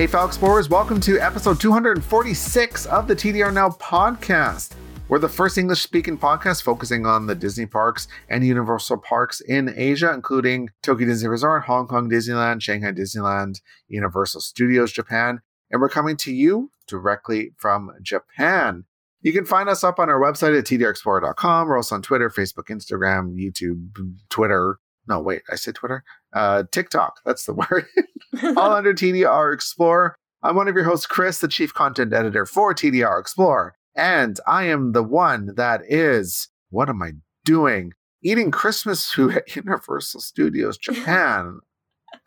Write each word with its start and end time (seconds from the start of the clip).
Hey, 0.00 0.06
fellow 0.06 0.26
explorers, 0.26 0.70
welcome 0.70 0.98
to 1.02 1.20
episode 1.20 1.60
246 1.60 2.86
of 2.86 3.06
the 3.06 3.14
TDR 3.14 3.52
Now 3.52 3.68
podcast. 3.68 4.72
We're 5.08 5.18
the 5.18 5.28
first 5.28 5.58
English 5.58 5.82
speaking 5.82 6.16
podcast 6.16 6.62
focusing 6.62 7.04
on 7.04 7.26
the 7.26 7.34
Disney 7.34 7.66
parks 7.66 8.08
and 8.30 8.42
Universal 8.42 8.96
parks 8.96 9.42
in 9.42 9.74
Asia, 9.76 10.10
including 10.14 10.70
Tokyo 10.82 11.06
Disney 11.06 11.28
Resort, 11.28 11.64
Hong 11.64 11.86
Kong 11.86 12.08
Disneyland, 12.08 12.62
Shanghai 12.62 12.92
Disneyland, 12.92 13.60
Universal 13.88 14.40
Studios 14.40 14.90
Japan. 14.90 15.42
And 15.70 15.82
we're 15.82 15.90
coming 15.90 16.16
to 16.16 16.32
you 16.32 16.70
directly 16.86 17.52
from 17.58 17.90
Japan. 18.00 18.84
You 19.20 19.34
can 19.34 19.44
find 19.44 19.68
us 19.68 19.84
up 19.84 19.98
on 19.98 20.08
our 20.08 20.18
website 20.18 20.58
at 20.58 20.64
tdrexplorer.com. 20.64 21.68
We're 21.68 21.76
also 21.76 21.96
on 21.96 22.00
Twitter, 22.00 22.30
Facebook, 22.30 22.68
Instagram, 22.70 23.34
YouTube, 23.34 23.90
Twitter. 24.30 24.78
No, 25.06 25.20
wait, 25.20 25.42
I 25.52 25.56
said 25.56 25.74
Twitter. 25.74 26.04
Uh, 26.32 26.62
TikTok. 26.72 27.20
That's 27.26 27.44
the 27.44 27.52
word. 27.70 27.84
All 28.56 28.72
under 28.72 28.94
TDR 28.94 29.52
Explorer. 29.52 30.14
I'm 30.42 30.56
one 30.56 30.68
of 30.68 30.74
your 30.74 30.84
hosts, 30.84 31.06
Chris, 31.06 31.40
the 31.40 31.48
chief 31.48 31.74
content 31.74 32.12
editor 32.12 32.46
for 32.46 32.74
TDR 32.74 33.20
Explorer. 33.20 33.74
And 33.94 34.38
I 34.46 34.64
am 34.64 34.92
the 34.92 35.02
one 35.02 35.54
that 35.56 35.82
is, 35.88 36.48
what 36.70 36.88
am 36.88 37.02
I 37.02 37.12
doing? 37.44 37.92
Eating 38.22 38.50
Christmas 38.50 39.10
food 39.10 39.36
at 39.36 39.56
Universal 39.56 40.20
Studios 40.20 40.78
Japan 40.78 41.60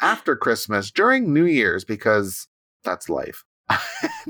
after 0.01 0.35
Christmas 0.35 0.91
during 0.91 1.33
New 1.33 1.45
Year's 1.45 1.85
because 1.85 2.47
that's 2.83 3.09
life. 3.09 3.43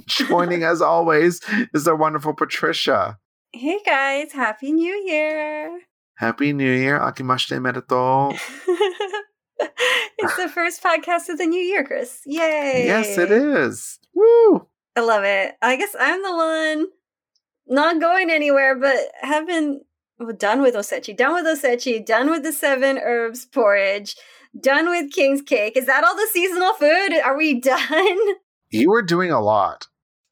Joining 0.05 0.63
as 0.63 0.81
always 0.81 1.41
is 1.73 1.87
our 1.87 1.95
wonderful 1.95 2.33
Patricia. 2.33 3.17
Hey 3.51 3.79
guys, 3.85 4.31
Happy 4.31 4.71
New 4.71 4.93
Year! 5.05 5.81
Happy 6.17 6.53
New 6.53 6.71
Year, 6.71 6.99
Akemashite 6.99 7.57
Omedetou. 7.59 9.23
it's 10.17 10.37
the 10.37 10.49
first 10.49 10.83
podcast 10.83 11.29
of 11.29 11.37
the 11.37 11.45
new 11.45 11.61
year, 11.61 11.83
Chris. 11.83 12.21
Yay! 12.25 12.85
Yes, 12.85 13.17
it 13.17 13.31
is. 13.31 13.99
Woo! 14.13 14.67
I 14.95 15.01
love 15.01 15.23
it. 15.23 15.55
I 15.61 15.75
guess 15.75 15.95
I'm 15.99 16.21
the 16.21 16.35
one 16.35 16.87
not 17.67 17.99
going 17.99 18.29
anywhere, 18.29 18.75
but 18.75 18.97
have 19.21 19.47
been 19.47 19.81
well, 20.19 20.35
done 20.35 20.61
with 20.61 20.75
osechi, 20.75 21.15
done 21.15 21.33
with 21.33 21.45
osechi, 21.45 22.05
done 22.05 22.29
with 22.29 22.43
the 22.43 22.51
seven 22.51 22.97
herbs 22.97 23.45
porridge, 23.45 24.15
done 24.59 24.89
with 24.89 25.11
king's 25.11 25.41
cake. 25.41 25.75
Is 25.75 25.85
that 25.87 26.03
all 26.03 26.15
the 26.15 26.27
seasonal 26.31 26.73
food? 26.73 27.13
Are 27.23 27.37
we 27.37 27.59
done? 27.59 28.19
You 28.69 28.89
were 28.89 29.01
doing 29.01 29.31
a 29.31 29.41
lot. 29.41 29.87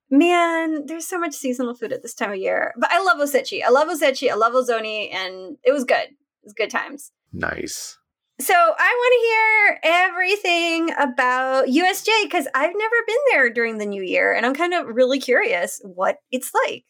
Man, 0.10 0.86
there's 0.88 1.08
so 1.08 1.18
much 1.18 1.34
seasonal 1.34 1.74
food 1.74 1.94
at 1.94 2.02
this 2.02 2.14
time 2.14 2.32
of 2.32 2.38
year. 2.38 2.74
But 2.78 2.92
I 2.92 3.02
love 3.02 3.18
osechi. 3.18 3.62
I 3.66 3.70
love 3.70 3.88
osechi. 3.88 4.30
I 4.30 4.36
love 4.36 4.54
ozoni, 4.54 5.14
and 5.14 5.58
it 5.64 5.72
was 5.72 5.86
good. 5.86 6.10
It 6.10 6.44
was 6.44 6.54
good 6.54 6.70
times. 6.70 7.12
Nice. 7.32 7.98
So 8.42 8.56
I 8.56 8.58
want 8.58 9.14
to 9.14 9.28
hear 9.28 9.80
everything 9.84 10.92
about 10.98 11.68
USJ 11.68 12.08
because 12.24 12.48
I've 12.56 12.74
never 12.76 12.96
been 13.06 13.16
there 13.30 13.50
during 13.52 13.78
the 13.78 13.86
new 13.86 14.02
year, 14.02 14.34
and 14.34 14.48
I'm 14.48 14.56
kind 14.56 14.74
of 14.74 14.88
really 14.88 15.20
curious 15.20 15.80
what 15.84 16.18
it's 16.32 16.52
like. 16.66 16.86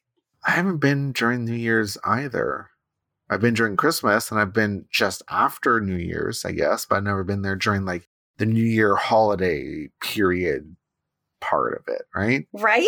I 0.47 0.51
haven't 0.51 0.77
been 0.77 1.11
during 1.11 1.43
New 1.43 1.55
Year's 1.55 1.97
either. 2.05 2.69
I've 3.29 3.41
been 3.41 3.53
during 3.53 3.75
Christmas 3.75 4.31
and 4.31 4.39
I've 4.39 4.53
been 4.53 4.85
just 4.91 5.23
after 5.29 5.81
New 5.81 5.97
Year's, 5.97 6.45
I 6.45 6.53
guess, 6.53 6.85
but 6.85 6.97
I've 6.97 7.03
never 7.03 7.23
been 7.23 7.41
there 7.41 7.57
during 7.57 7.83
like 7.83 8.07
the 8.37 8.45
New 8.45 8.63
Year 8.63 8.95
holiday 8.95 9.89
period 10.01 10.75
part 11.41 11.73
of 11.73 11.93
it, 11.93 12.03
right? 12.15 12.47
Right? 12.53 12.87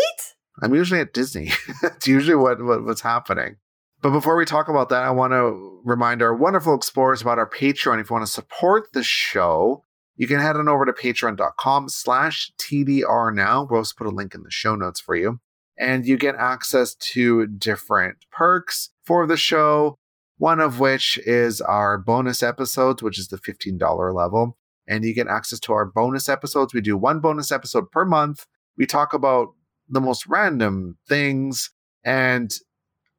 I'm 0.62 0.74
usually 0.74 1.02
at 1.02 1.14
Disney. 1.14 1.52
It's 1.84 2.08
usually 2.08 2.36
what, 2.36 2.64
what 2.64 2.86
what's 2.86 3.02
happening. 3.02 3.58
But 4.04 4.12
before 4.12 4.36
we 4.36 4.44
talk 4.44 4.68
about 4.68 4.90
that, 4.90 5.04
I 5.04 5.12
want 5.12 5.32
to 5.32 5.80
remind 5.86 6.22
our 6.22 6.36
wonderful 6.36 6.76
explorers 6.76 7.22
about 7.22 7.40
our 7.40 7.50
Patreon. 7.50 8.02
If 8.02 8.10
you 8.10 8.14
want 8.14 8.26
to 8.26 8.32
support 8.32 8.92
the 8.92 9.02
show, 9.02 9.86
you 10.18 10.28
can 10.28 10.42
head 10.42 10.58
on 10.58 10.68
over 10.68 10.86
to 10.86 10.92
patreon.com 10.92 11.88
slash 11.88 12.52
TDR 12.60 13.34
now. 13.34 13.66
We'll 13.70 13.78
also 13.78 13.96
put 13.98 14.08
a 14.08 14.10
link 14.10 14.36
in 14.36 14.44
the 14.44 14.52
show 14.52 14.76
notes 14.76 15.00
for 15.00 15.16
you 15.16 15.40
and 15.78 16.06
you 16.06 16.18
get 16.18 16.36
access 16.36 16.96
to 16.96 17.48
different 17.48 18.18
perks 18.30 18.90
for 19.06 19.26
the 19.26 19.38
show. 19.38 19.98
One 20.38 20.60
of 20.60 20.82
which 20.82 21.18
is 21.20 21.62
our 21.62 21.98
bonus 21.98 22.44
episodes, 22.44 23.02
which 23.02 23.18
is 23.18 23.30
the 23.30 23.38
$15 23.38 24.14
level. 24.14 24.58
And 24.86 25.06
you 25.06 25.14
get 25.14 25.28
access 25.28 25.62
to 25.62 25.72
our 25.72 25.86
bonus 25.86 26.28
episodes. 26.28 26.74
We 26.74 26.82
do 26.82 26.98
one 26.98 27.22
bonus 27.22 27.54
episode 27.54 27.90
per 27.90 28.04
month. 28.04 28.48
We 28.78 28.86
talk 28.86 29.14
about 29.14 29.54
the 29.88 30.02
most 30.02 30.28
random 30.28 30.98
things. 31.08 31.70
And 32.04 32.54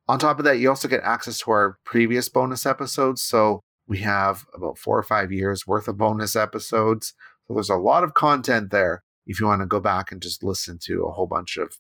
on 0.09 0.19
top 0.19 0.39
of 0.39 0.45
that, 0.45 0.59
you 0.59 0.69
also 0.69 0.89
get 0.89 1.03
access 1.03 1.39
to 1.39 1.51
our 1.51 1.79
previous 1.85 2.29
bonus 2.29 2.67
episodes. 2.67 3.23
So 3.23 3.61
we 3.87 3.99
have 3.99 4.45
about 4.55 4.79
four 4.79 4.99
or 4.99 5.03
five 5.03 5.33
years 5.33 5.67
worth 5.67 5.89
of 5.89 5.99
bonus 5.99 6.37
episodes. 6.37 7.15
So 7.47 7.55
there's 7.55 7.71
a 7.71 7.77
lot 7.77 8.05
of 8.05 8.15
content 8.15 8.71
there 8.71 9.03
if 9.27 9.41
you 9.41 9.47
want 9.47 9.63
to 9.63 9.67
go 9.67 9.81
back 9.81 10.13
and 10.13 10.21
just 10.21 10.43
listen 10.43 10.79
to 10.85 11.05
a 11.05 11.13
whole 11.13 11.27
bunch 11.27 11.57
of 11.57 11.79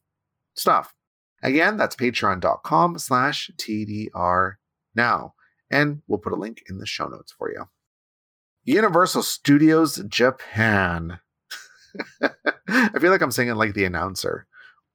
stuff. 0.54 0.94
Again, 1.42 1.76
that's 1.76 1.96
patreon.com 1.96 2.98
slash 2.98 3.50
TDR 3.56 4.54
now. 4.94 5.34
And 5.70 6.02
we'll 6.06 6.18
put 6.18 6.32
a 6.32 6.36
link 6.36 6.62
in 6.68 6.78
the 6.78 6.86
show 6.86 7.06
notes 7.06 7.34
for 7.36 7.50
you. 7.50 7.64
Universal 8.64 9.22
Studios 9.24 10.02
Japan. 10.08 11.18
I 12.68 12.98
feel 12.98 13.10
like 13.10 13.20
I'm 13.20 13.30
singing 13.30 13.56
like 13.56 13.74
the 13.74 13.84
announcer. 13.84 14.46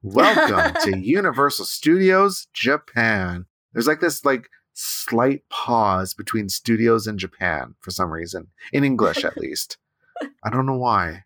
Welcome 0.01 0.75
to 0.83 0.97
Universal 0.97 1.65
Studios 1.65 2.47
Japan. 2.53 3.45
There's 3.73 3.87
like 3.87 3.99
this 3.99 4.23
like 4.23 4.49
slight 4.73 5.41
pause 5.49 6.13
between 6.13 6.47
studios 6.47 7.05
and 7.05 7.19
Japan 7.19 7.75
for 7.79 7.91
some 7.91 8.09
reason, 8.11 8.47
in 8.71 8.85
English 8.85 9.25
at 9.25 9.37
least. 9.37 9.77
I 10.43 10.49
don't 10.49 10.65
know 10.65 10.77
why. 10.77 11.23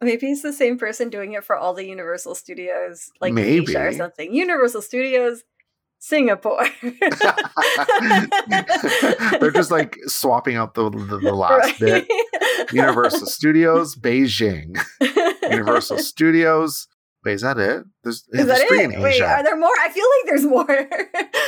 Maybe 0.00 0.30
it's 0.30 0.42
the 0.42 0.52
same 0.52 0.78
person 0.78 1.10
doing 1.10 1.34
it 1.34 1.44
for 1.44 1.56
all 1.56 1.74
the 1.74 1.86
Universal 1.86 2.34
Studios, 2.36 3.10
like 3.20 3.32
Maybe. 3.32 3.72
Asia 3.72 3.86
or 3.86 3.92
something. 3.92 4.34
Universal 4.34 4.82
Studios, 4.82 5.42
Singapore. 5.98 6.66
They're 9.40 9.50
just 9.50 9.70
like 9.70 9.96
swapping 10.06 10.56
out 10.56 10.74
the 10.74 10.90
the, 10.90 11.18
the 11.18 11.34
last 11.34 11.78
bit. 11.80 12.06
Universal 12.72 13.26
Studios, 13.26 13.94
Beijing. 13.94 14.78
Universal 15.42 15.98
Studios. 15.98 16.88
Wait, 17.26 17.32
is 17.34 17.42
that 17.42 17.58
it? 17.58 17.84
There's, 18.04 18.18
Is 18.18 18.24
there's 18.30 18.46
that 18.46 18.68
three 18.68 18.84
it? 18.84 18.92
in 18.92 19.02
Wait, 19.02 19.16
Asia. 19.16 19.26
are 19.26 19.42
there 19.42 19.56
more? 19.56 19.72
I 19.80 19.88
feel 19.90 20.04
like 20.04 20.26
there's 20.26 20.44
more. 20.46 20.88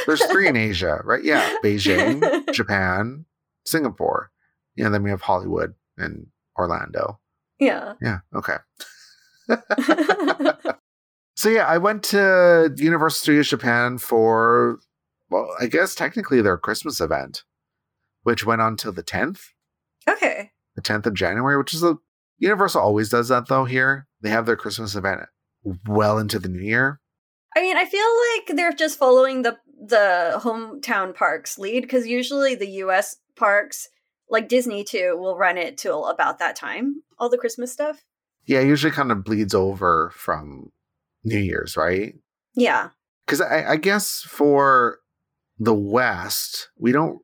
there's 0.06 0.24
three 0.26 0.48
in 0.48 0.56
Asia, 0.70 1.00
right? 1.04 1.22
Yeah, 1.22 1.48
Beijing, 1.62 2.52
Japan, 2.52 3.26
Singapore. 3.64 4.32
Yeah, 4.74 4.88
then 4.88 5.04
we 5.04 5.10
have 5.10 5.20
Hollywood 5.20 5.74
and 5.96 6.26
Orlando. 6.58 7.20
Yeah. 7.60 7.92
Yeah, 8.02 8.18
okay. 8.34 8.56
So 11.36 11.48
yeah, 11.48 11.66
I 11.68 11.78
went 11.78 12.02
to 12.06 12.74
Universal 12.78 13.22
Studios 13.22 13.48
Japan 13.48 13.98
for 13.98 14.80
well, 15.30 15.48
I 15.60 15.66
guess 15.68 15.94
technically 15.94 16.42
their 16.42 16.58
Christmas 16.58 17.00
event, 17.00 17.44
which 18.24 18.44
went 18.44 18.60
on 18.60 18.76
till 18.76 18.90
the 18.90 19.04
10th, 19.04 19.50
okay. 20.08 20.50
the 20.74 20.82
10th 20.82 21.06
of 21.06 21.14
January, 21.14 21.56
which 21.56 21.72
is 21.72 21.84
a 21.84 21.96
Universal 22.38 22.82
always 22.82 23.08
does 23.08 23.28
that 23.28 23.46
though 23.46 23.66
here. 23.66 24.08
They 24.20 24.30
have 24.30 24.46
their 24.46 24.56
Christmas 24.56 24.96
event 24.96 25.20
well 25.86 26.18
into 26.18 26.38
the 26.38 26.48
new 26.48 26.62
year. 26.62 27.00
I 27.56 27.60
mean, 27.60 27.76
I 27.76 27.84
feel 27.84 28.06
like 28.34 28.56
they're 28.56 28.72
just 28.72 28.98
following 28.98 29.42
the 29.42 29.58
the 29.80 30.40
hometown 30.42 31.14
parks 31.14 31.58
lead 31.58 31.82
because 31.82 32.06
usually 32.06 32.54
the 32.54 32.68
U.S. 32.82 33.16
parks, 33.36 33.88
like 34.28 34.48
Disney 34.48 34.84
too, 34.84 35.16
will 35.18 35.36
run 35.36 35.56
it 35.56 35.78
till 35.78 36.06
about 36.06 36.38
that 36.38 36.56
time. 36.56 37.02
All 37.18 37.28
the 37.28 37.38
Christmas 37.38 37.72
stuff. 37.72 38.04
Yeah, 38.46 38.60
it 38.60 38.66
usually 38.66 38.92
kind 38.92 39.12
of 39.12 39.24
bleeds 39.24 39.54
over 39.54 40.10
from 40.14 40.72
New 41.24 41.38
Year's, 41.38 41.76
right? 41.76 42.14
Yeah. 42.54 42.90
Because 43.26 43.40
I, 43.40 43.72
I 43.72 43.76
guess 43.76 44.22
for 44.26 44.98
the 45.58 45.74
West, 45.74 46.70
we 46.78 46.92
don't 46.92 47.20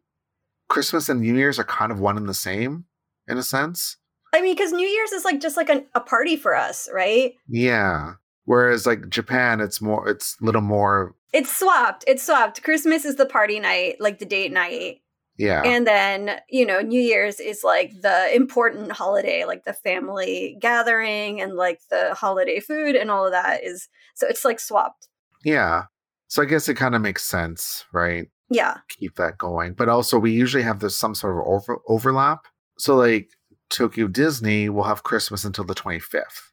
Christmas 0.68 1.08
and 1.08 1.20
New 1.20 1.34
Year's 1.36 1.58
are 1.58 1.64
kind 1.64 1.92
of 1.92 2.00
one 2.00 2.16
and 2.16 2.28
the 2.28 2.34
same 2.34 2.84
in 3.26 3.38
a 3.38 3.42
sense. 3.42 3.96
I 4.32 4.40
mean, 4.40 4.54
because 4.54 4.72
New 4.72 4.86
Year's 4.86 5.12
is 5.12 5.24
like 5.24 5.40
just 5.40 5.56
like 5.56 5.68
an, 5.68 5.86
a 5.94 6.00
party 6.00 6.36
for 6.36 6.56
us, 6.56 6.88
right? 6.92 7.34
Yeah. 7.48 8.14
Whereas 8.44 8.86
like 8.86 9.08
Japan, 9.08 9.60
it's 9.60 9.80
more 9.80 10.08
it's 10.08 10.36
a 10.40 10.44
little 10.44 10.60
more 10.60 11.14
It's 11.32 11.56
swapped. 11.56 12.04
It's 12.06 12.22
swapped. 12.24 12.62
Christmas 12.62 13.04
is 13.04 13.16
the 13.16 13.26
party 13.26 13.58
night, 13.60 13.96
like 14.00 14.18
the 14.18 14.26
date 14.26 14.52
night. 14.52 15.00
yeah. 15.38 15.62
And 15.64 15.86
then, 15.86 16.40
you 16.50 16.66
know, 16.66 16.80
New 16.80 17.00
Year's 17.00 17.40
is 17.40 17.64
like 17.64 17.90
the 18.02 18.34
important 18.34 18.92
holiday, 18.92 19.44
like 19.44 19.64
the 19.64 19.72
family 19.72 20.56
gathering 20.60 21.40
and 21.40 21.54
like 21.54 21.80
the 21.90 22.14
holiday 22.14 22.60
food 22.60 22.94
and 22.96 23.10
all 23.10 23.24
of 23.26 23.32
that 23.32 23.64
is 23.64 23.88
so 24.14 24.26
it's 24.28 24.44
like 24.44 24.60
swapped. 24.60 25.08
yeah. 25.44 25.84
So 26.28 26.42
I 26.42 26.46
guess 26.46 26.68
it 26.68 26.74
kind 26.74 26.94
of 26.96 27.02
makes 27.02 27.22
sense, 27.22 27.84
right? 27.92 28.26
Yeah. 28.50 28.78
Keep 28.98 29.14
that 29.16 29.38
going. 29.38 29.74
But 29.74 29.88
also 29.88 30.18
we 30.18 30.32
usually 30.32 30.64
have 30.64 30.80
this 30.80 30.96
some 30.98 31.14
sort 31.14 31.36
of 31.38 31.46
over, 31.46 31.78
overlap. 31.88 32.46
So 32.76 32.96
like 32.96 33.28
Tokyo 33.70 34.08
Disney 34.08 34.68
will 34.68 34.82
have 34.84 35.02
Christmas 35.04 35.44
until 35.44 35.64
the 35.64 35.74
25th. 35.74 36.50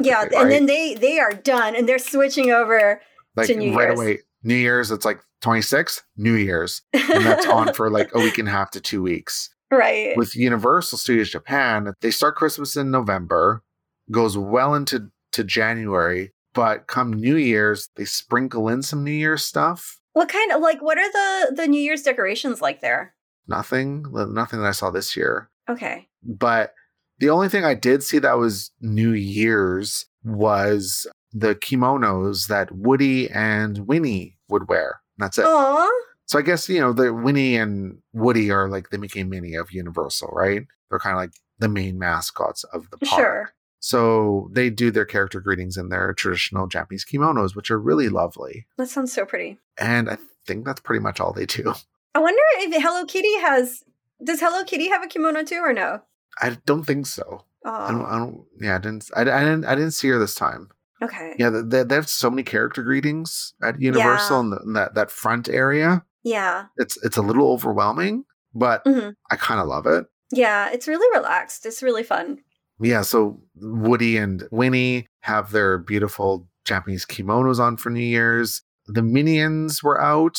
Yeah. 0.00 0.22
right? 0.22 0.32
And 0.32 0.50
then 0.50 0.66
they 0.66 0.94
they 0.94 1.18
are 1.18 1.32
done 1.32 1.76
and 1.76 1.88
they're 1.88 1.98
switching 1.98 2.50
over 2.50 3.00
like 3.36 3.46
to 3.48 3.54
New 3.56 3.76
right 3.76 3.88
Year's. 3.88 3.98
away. 3.98 4.18
New 4.44 4.56
Year's, 4.56 4.90
it's 4.90 5.04
like 5.04 5.20
26th, 5.42 6.02
New 6.16 6.34
Year's. 6.34 6.82
And 6.92 7.24
that's 7.24 7.46
on 7.46 7.72
for 7.74 7.90
like 7.90 8.10
a 8.14 8.18
week 8.18 8.38
and 8.38 8.48
a 8.48 8.50
half 8.50 8.70
to 8.72 8.80
two 8.80 9.02
weeks. 9.02 9.50
right. 9.70 10.16
With 10.16 10.34
Universal 10.36 10.98
Studios 10.98 11.30
Japan, 11.30 11.92
they 12.00 12.10
start 12.10 12.36
Christmas 12.36 12.76
in 12.76 12.90
November, 12.90 13.62
goes 14.10 14.36
well 14.36 14.74
into 14.74 15.10
to 15.32 15.44
January, 15.44 16.32
but 16.54 16.86
come 16.86 17.12
New 17.12 17.36
Year's, 17.36 17.88
they 17.96 18.04
sprinkle 18.04 18.68
in 18.68 18.82
some 18.82 19.04
New 19.04 19.12
Year's 19.12 19.44
stuff. 19.44 19.98
What 20.12 20.28
kind 20.28 20.52
of 20.52 20.60
like 20.60 20.82
what 20.82 20.98
are 20.98 21.10
the 21.10 21.54
the 21.54 21.66
New 21.66 21.80
Year's 21.80 22.02
decorations 22.02 22.60
like 22.60 22.80
there? 22.80 23.14
Nothing, 23.48 24.04
nothing 24.12 24.60
that 24.60 24.68
I 24.68 24.72
saw 24.72 24.90
this 24.90 25.16
year. 25.16 25.50
Okay. 25.68 26.08
But 26.22 26.74
the 27.22 27.30
only 27.30 27.48
thing 27.48 27.64
I 27.64 27.74
did 27.74 28.02
see 28.02 28.18
that 28.18 28.36
was 28.36 28.72
New 28.80 29.12
Year's 29.12 30.06
was 30.24 31.06
the 31.32 31.54
kimonos 31.54 32.48
that 32.48 32.72
Woody 32.72 33.30
and 33.30 33.86
Winnie 33.86 34.38
would 34.48 34.68
wear. 34.68 35.00
That's 35.18 35.38
it. 35.38 35.44
Aw. 35.46 35.88
So 36.26 36.40
I 36.40 36.42
guess, 36.42 36.68
you 36.68 36.80
know, 36.80 36.92
the 36.92 37.14
Winnie 37.14 37.54
and 37.56 37.98
Woody 38.12 38.50
are 38.50 38.68
like 38.68 38.90
the 38.90 38.98
Mickey 38.98 39.20
and 39.20 39.30
Minnie 39.30 39.54
of 39.54 39.70
Universal, 39.70 40.30
right? 40.32 40.62
They're 40.90 40.98
kind 40.98 41.14
of 41.14 41.20
like 41.20 41.34
the 41.60 41.68
main 41.68 41.96
mascots 41.96 42.64
of 42.64 42.90
the 42.90 42.98
park. 42.98 43.20
Sure. 43.20 43.54
So 43.78 44.50
they 44.50 44.68
do 44.68 44.90
their 44.90 45.04
character 45.04 45.38
greetings 45.38 45.76
in 45.76 45.90
their 45.90 46.12
traditional 46.14 46.66
Japanese 46.66 47.04
kimonos, 47.04 47.54
which 47.54 47.70
are 47.70 47.78
really 47.78 48.08
lovely. 48.08 48.66
That 48.78 48.88
sounds 48.88 49.12
so 49.12 49.24
pretty. 49.24 49.58
And 49.78 50.10
I 50.10 50.18
think 50.44 50.64
that's 50.64 50.80
pretty 50.80 51.00
much 51.00 51.20
all 51.20 51.32
they 51.32 51.46
do. 51.46 51.72
I 52.16 52.18
wonder 52.18 52.42
if 52.56 52.82
Hello 52.82 53.04
Kitty 53.04 53.38
has 53.38 53.84
does 54.24 54.40
Hello 54.40 54.64
Kitty 54.64 54.88
have 54.88 55.04
a 55.04 55.06
kimono 55.06 55.44
too 55.44 55.60
or 55.62 55.72
no? 55.72 56.02
I 56.40 56.56
don't 56.66 56.84
think 56.84 57.06
so. 57.06 57.44
I 57.64 57.90
don't, 57.90 58.02
Oh. 58.02 58.06
I 58.06 58.18
don't, 58.18 58.44
yeah, 58.60 58.74
I 58.74 58.78
didn't, 58.78 59.10
I, 59.14 59.20
I 59.22 59.24
didn't, 59.24 59.64
I 59.66 59.74
didn't 59.74 59.92
see 59.92 60.08
her 60.08 60.18
this 60.18 60.34
time. 60.34 60.68
Okay. 61.00 61.34
Yeah, 61.38 61.50
they, 61.50 61.82
they 61.84 61.94
have 61.94 62.08
so 62.08 62.30
many 62.30 62.42
character 62.42 62.82
greetings 62.82 63.54
at 63.62 63.80
Universal 63.80 64.36
Yeah. 64.36 64.40
in, 64.40 64.50
the, 64.50 64.56
in 64.66 64.72
that, 64.74 64.94
that 64.94 65.10
front 65.10 65.48
area. 65.48 66.04
Yeah. 66.24 66.66
It's, 66.76 66.96
it's 67.04 67.16
a 67.16 67.22
little 67.22 67.50
overwhelming, 67.52 68.24
but 68.54 68.82
hmm 68.86 69.10
I 69.30 69.36
kind 69.36 69.60
of 69.60 69.66
love 69.68 69.86
it. 69.86 70.06
Yeah, 70.32 70.70
it's 70.72 70.88
really 70.88 71.06
relaxed. 71.18 71.66
It's 71.66 71.82
really 71.82 72.02
fun. 72.04 72.38
Yeah, 72.80 73.02
so 73.02 73.40
Woody 73.56 74.16
and 74.16 74.44
Winnie 74.50 75.06
have 75.20 75.52
their 75.52 75.78
beautiful 75.78 76.48
Japanese 76.64 77.04
kimonos 77.04 77.60
on 77.60 77.76
for 77.76 77.90
New 77.90 78.00
Year's. 78.00 78.62
The 78.86 79.02
Minions 79.02 79.82
were 79.82 80.00
out, 80.00 80.38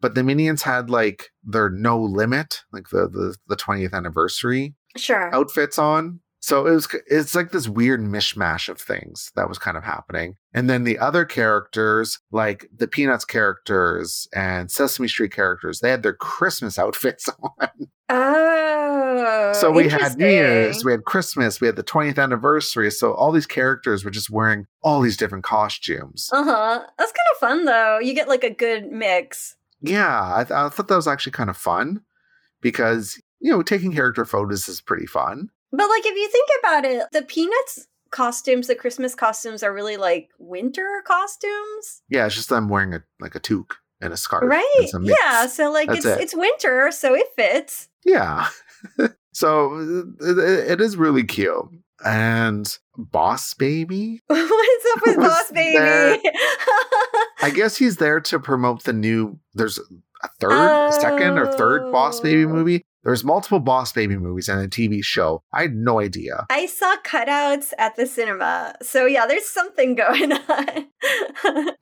but 0.00 0.14
the 0.14 0.22
Minions 0.22 0.62
had 0.62 0.90
like 0.90 1.30
their 1.42 1.70
no 1.70 2.00
limit, 2.00 2.62
like 2.72 2.90
the 2.90 3.08
the, 3.08 3.36
the 3.48 3.56
20th 3.56 3.92
anniversary 3.92 4.74
Sure. 4.96 5.34
outfits 5.34 5.78
on. 5.78 6.20
So 6.40 6.66
it 6.66 6.72
was 6.72 6.86
it's 7.06 7.34
like 7.34 7.52
this 7.52 7.68
weird 7.68 8.00
mishmash 8.02 8.68
of 8.68 8.78
things 8.78 9.32
that 9.34 9.48
was 9.48 9.56
kind 9.58 9.78
of 9.78 9.84
happening. 9.84 10.36
And 10.52 10.68
then 10.68 10.84
the 10.84 10.98
other 10.98 11.24
characters, 11.24 12.18
like 12.32 12.68
the 12.76 12.86
Peanuts 12.86 13.24
characters 13.24 14.28
and 14.34 14.70
Sesame 14.70 15.08
Street 15.08 15.32
characters, 15.32 15.80
they 15.80 15.88
had 15.90 16.02
their 16.02 16.12
Christmas 16.12 16.78
outfits 16.78 17.30
on. 17.42 17.68
Oh. 18.10 19.52
So 19.54 19.70
we 19.70 19.88
had 19.88 20.18
New 20.18 20.26
Year's, 20.28 20.84
we 20.84 20.92
had 20.92 21.04
Christmas, 21.04 21.60
we 21.62 21.66
had 21.66 21.76
the 21.76 21.82
20th 21.82 22.18
anniversary. 22.22 22.90
So 22.90 23.14
all 23.14 23.32
these 23.32 23.46
characters 23.46 24.04
were 24.04 24.10
just 24.10 24.28
wearing 24.28 24.66
all 24.82 25.00
these 25.00 25.16
different 25.16 25.44
costumes. 25.44 26.28
Uh-huh. 26.32 26.82
That's 26.98 27.12
kind 27.12 27.26
of 27.32 27.38
fun 27.40 27.64
though. 27.64 27.98
You 28.00 28.12
get 28.14 28.28
like 28.28 28.44
a 28.44 28.50
good 28.50 28.90
mix. 28.92 29.56
Yeah, 29.80 30.34
I, 30.34 30.44
th- 30.44 30.50
I 30.52 30.68
thought 30.68 30.88
that 30.88 30.96
was 30.96 31.08
actually 31.08 31.32
kind 31.32 31.48
of 31.50 31.56
fun 31.56 32.00
because, 32.60 33.20
you 33.44 33.50
know, 33.50 33.62
taking 33.62 33.92
character 33.92 34.24
photos 34.24 34.68
is 34.68 34.80
pretty 34.80 35.04
fun. 35.06 35.50
But 35.70 35.88
like 35.90 36.06
if 36.06 36.16
you 36.16 36.28
think 36.30 36.48
about 36.60 36.84
it, 36.86 37.02
the 37.12 37.22
Peanuts 37.22 37.86
costumes, 38.10 38.68
the 38.68 38.74
Christmas 38.74 39.14
costumes 39.14 39.62
are 39.62 39.72
really 39.74 39.96
like 39.98 40.30
winter 40.38 41.02
costumes. 41.06 42.00
Yeah, 42.08 42.24
it's 42.26 42.34
just 42.36 42.48
them 42.48 42.68
wearing 42.70 42.94
a 42.94 43.02
like 43.20 43.34
a 43.34 43.40
toque 43.40 43.76
and 44.00 44.12
a 44.12 44.16
scarf. 44.16 44.44
Right? 44.46 44.88
Yeah, 45.02 45.46
so 45.46 45.70
like 45.70 45.88
That's 45.88 46.06
it's 46.06 46.06
it. 46.06 46.20
it's 46.22 46.34
winter, 46.34 46.90
so 46.90 47.14
it 47.14 47.26
fits. 47.36 47.88
Yeah. 48.04 48.48
so 49.32 49.74
it, 50.20 50.38
it- 50.38 50.70
it 50.72 50.80
is 50.80 50.96
really 50.96 51.24
cute. 51.24 51.68
And 52.04 52.66
Boss 52.96 53.52
Baby, 53.54 54.22
What's 54.26 54.86
up 54.96 55.02
with 55.06 55.16
Boss 55.18 55.50
Baby? 55.52 56.22
I 57.42 57.50
guess 57.54 57.76
he's 57.76 57.96
there 57.96 58.20
to 58.20 58.38
promote 58.38 58.84
the 58.84 58.92
new. 58.92 59.38
There's 59.54 59.78
a 60.22 60.28
third, 60.40 60.92
second, 60.94 61.38
or 61.38 61.52
third 61.52 61.90
Boss 61.92 62.20
Baby 62.20 62.44
Oh. 62.44 62.48
movie. 62.48 62.84
There's 63.04 63.22
multiple 63.22 63.60
Boss 63.60 63.92
Baby 63.92 64.16
movies 64.16 64.48
and 64.48 64.60
a 64.60 64.68
TV 64.68 65.04
show. 65.04 65.42
I 65.52 65.62
had 65.62 65.74
no 65.74 66.00
idea. 66.00 66.46
I 66.50 66.66
saw 66.66 66.96
cutouts 67.04 67.72
at 67.78 67.96
the 67.96 68.06
cinema. 68.06 68.74
So 68.82 69.04
yeah, 69.04 69.26
there's 69.26 69.48
something 69.48 69.94
going 69.94 70.32
on. 70.32 70.86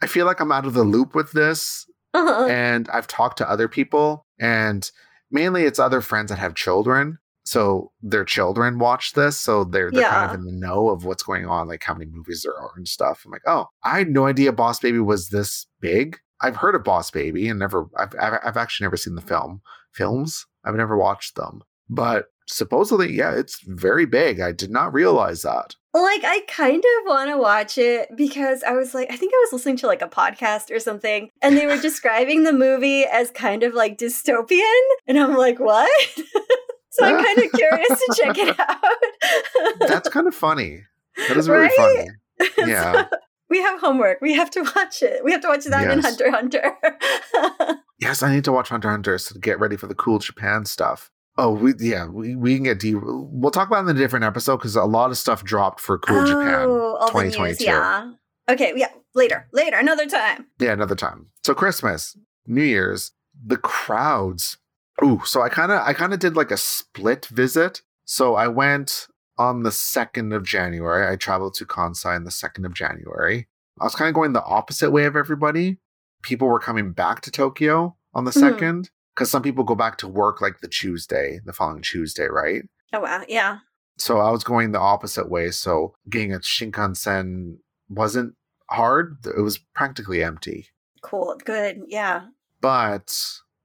I 0.03 0.07
feel 0.07 0.27
like 0.27 0.41
I'm 0.41 0.53
out 0.53 0.67
of 0.67 0.75
the 0.75 0.83
loop 0.83 1.15
with 1.15 1.33
this, 1.33 1.87
uh-huh. 2.13 2.47
and 2.47 2.89
I've 2.91 3.07
talked 3.07 3.39
to 3.39 3.49
other 3.49 3.69
people, 3.69 4.27
and 4.41 4.91
mainly 5.31 5.63
it's 5.63 5.79
other 5.79 6.01
friends 6.01 6.31
that 6.31 6.39
have 6.39 6.55
children. 6.55 7.19
So 7.45 7.91
their 8.01 8.25
children 8.25 8.79
watch 8.79 9.13
this, 9.15 9.39
so 9.39 9.65
they're 9.65 9.91
they're 9.91 10.09
kind 10.09 10.31
of 10.31 10.37
in 10.37 10.45
the 10.45 10.53
know 10.53 10.91
of 10.91 11.05
what's 11.05 11.25
going 11.25 11.47
on, 11.47 11.67
like 11.67 11.83
how 11.83 11.95
many 11.95 12.09
movies 12.11 12.43
there 12.45 12.55
are 12.55 12.71
and 12.77 12.87
stuff. 12.87 13.23
I'm 13.25 13.33
like, 13.33 13.43
oh, 13.47 13.67
I 13.85 13.99
had 13.99 14.09
no 14.09 14.27
idea 14.27 14.53
Boss 14.53 14.79
Baby 14.79 15.01
was 15.01 15.29
this 15.29 15.67
big. 15.81 16.19
I've 16.43 16.57
heard 16.57 16.75
of 16.75 16.85
Boss 16.85 17.11
Baby 17.11 17.49
and 17.49 17.59
never, 17.59 17.89
I've, 17.97 18.15
I've, 18.21 18.39
I've 18.45 18.57
actually 18.57 18.85
never 18.85 18.97
seen 18.97 19.15
the 19.15 19.21
mm-hmm. 19.21 19.29
film 19.29 19.63
films. 19.93 20.47
I've 20.65 20.75
never 20.75 20.97
watched 20.97 21.37
them, 21.37 21.63
but 21.89 22.27
supposedly, 22.47 23.13
yeah, 23.13 23.33
it's 23.33 23.61
very 23.67 24.07
big. 24.07 24.41
I 24.41 24.53
did 24.53 24.71
not 24.71 24.93
realize 24.93 25.43
that. 25.43 25.75
Like 25.95 26.25
I 26.25 26.41
kind 26.49 26.83
of 26.83 27.07
want 27.07 27.31
to 27.31 27.37
watch 27.37 27.77
it 27.77 28.09
because 28.17 28.63
I 28.63 28.73
was 28.73 28.95
like 28.95 29.11
I 29.11 29.17
think 29.17 29.35
I 29.35 29.41
was 29.45 29.53
listening 29.53 29.77
to 29.79 29.87
like 29.87 30.01
a 30.01 30.09
podcast 30.09 30.75
or 30.75 30.79
something 30.79 31.29
and 31.43 31.57
they 31.57 31.67
were 31.67 31.77
describing 31.83 32.45
the 32.45 32.53
movie 32.53 33.05
as 33.05 33.31
kind 33.31 33.63
of 33.63 33.75
like 33.75 33.99
dystopian 33.99 34.81
and 35.07 35.19
I'm 35.19 35.35
like 35.37 35.61
what? 35.61 35.91
so 36.91 37.05
I'm 37.05 37.23
kind 37.23 37.39
of 37.39 37.53
curious 37.53 37.89
to 37.89 38.15
check 38.17 38.39
it 38.39 38.59
out. 38.61 39.79
That's 39.81 40.09
kind 40.09 40.27
of 40.27 40.35
funny. 40.35 40.83
That 41.29 41.37
is 41.37 41.47
really 41.49 41.69
Right? 41.79 42.09
funny. 42.39 42.71
Yeah. 42.71 43.07
We 43.53 43.59
have 43.63 43.81
homework. 43.81 44.21
We 44.23 44.33
have 44.35 44.51
to 44.53 44.63
watch 44.77 45.03
it. 45.03 45.23
We 45.25 45.31
have 45.33 45.43
to 45.43 45.49
watch 45.49 45.65
that 45.67 45.87
and 45.87 46.03
Yes. 46.03 46.19
Hunter 46.19 46.31
Hunter. 46.31 47.79
Yes, 48.01 48.21
I 48.21 48.35
need 48.35 48.43
to 48.45 48.53
watch 48.53 48.69
Hunter 48.69 48.91
Hunter 48.91 49.17
to 49.17 49.39
get 49.39 49.61
ready 49.61 49.77
for 49.77 49.87
the 49.87 49.95
cool 49.95 50.19
Japan 50.19 50.65
stuff. 50.65 51.09
Oh, 51.39 51.53
we 51.53 51.73
yeah, 51.79 52.07
we, 52.09 52.35
we 52.35 52.55
can 52.57 52.65
get 52.65 52.81
deep. 52.81 52.97
We'll 53.01 53.53
talk 53.53 53.69
about 53.69 53.87
it 53.87 53.91
in 53.91 53.97
a 53.97 53.99
different 53.99 54.25
episode 54.25 54.57
because 54.57 54.75
a 54.75 54.83
lot 54.85 55.13
of 55.13 55.17
stuff 55.19 55.45
dropped 55.45 55.79
for 55.81 55.99
Cool 55.99 56.27
Japan. 56.27 56.65
Oh, 56.69 56.97
all 57.01 57.13
the 57.13 57.23
news, 57.23 57.33
2022. 57.35 57.65
yeah. 57.65 58.11
Okay, 58.51 58.73
yeah, 58.75 58.89
later, 59.15 59.47
later, 59.53 59.77
another 59.79 60.07
time. 60.07 60.47
Yeah, 60.59 60.73
another 60.73 60.97
time. 60.97 61.27
So 61.45 61.55
Christmas, 61.55 62.17
New 62.45 62.65
Year's, 62.65 63.13
the 63.47 63.57
crowds. 63.57 64.57
Ooh, 65.05 65.23
so 65.25 65.41
I 65.43 65.49
kind 65.49 65.71
of 65.71 65.81
I 65.87 65.93
kind 65.93 66.13
of 66.13 66.19
did 66.19 66.35
like 66.35 66.51
a 66.51 66.57
split 66.57 67.27
visit. 67.27 67.83
So 68.05 68.35
I 68.35 68.49
went 68.49 69.07
on 69.39 69.63
the 69.63 69.73
second 69.73 70.33
of 70.33 70.45
January. 70.45 71.11
I 71.11 71.17
traveled 71.17 71.55
to 71.55 71.67
Kansai 71.67 72.15
on 72.17 72.25
the 72.25 72.31
second 72.31 72.65
of 72.67 72.75
January. 72.75 73.49
I 73.81 73.85
was 73.85 73.95
kind 73.95 74.09
of 74.09 74.15
going 74.15 74.33
the 74.33 74.45
opposite 74.45 74.91
way 74.91 75.05
of 75.05 75.17
everybody. 75.17 75.79
People 76.23 76.49
were 76.49 76.59
coming 76.61 76.93
back 76.93 77.21
to 77.23 77.31
Tokyo 77.31 77.97
on 78.15 78.25
the 78.25 78.31
Mhm. 78.31 78.41
second 78.41 78.91
because 79.15 79.31
some 79.31 79.43
people 79.43 79.65
go 79.65 79.75
back 79.75 79.99
to 79.99 80.09
work 80.09 80.41
like 80.41 80.61
the 80.61 80.69
Tuesday, 80.69 81.41
the 81.45 81.53
following 81.53 81.83
Tuesday, 81.83 82.27
right? 82.27 82.63
Oh 82.93 83.01
wow, 83.01 83.23
yeah. 83.29 83.59
So 83.99 84.19
I 84.19 84.31
was 84.31 84.45
going 84.45 84.73
the 84.73 84.81
opposite 84.81 85.29
way. 85.31 85.51
So 85.51 85.95
getting 86.09 86.33
a 86.33 86.39
Shinkansen 86.39 87.59
wasn't 87.89 88.35
hard. 88.71 89.19
It 89.27 89.41
was 89.41 89.59
practically 89.59 90.23
empty. 90.23 90.69
Cool, 91.03 91.37
good, 91.45 91.83
yeah. 91.89 92.27
But 92.61 93.17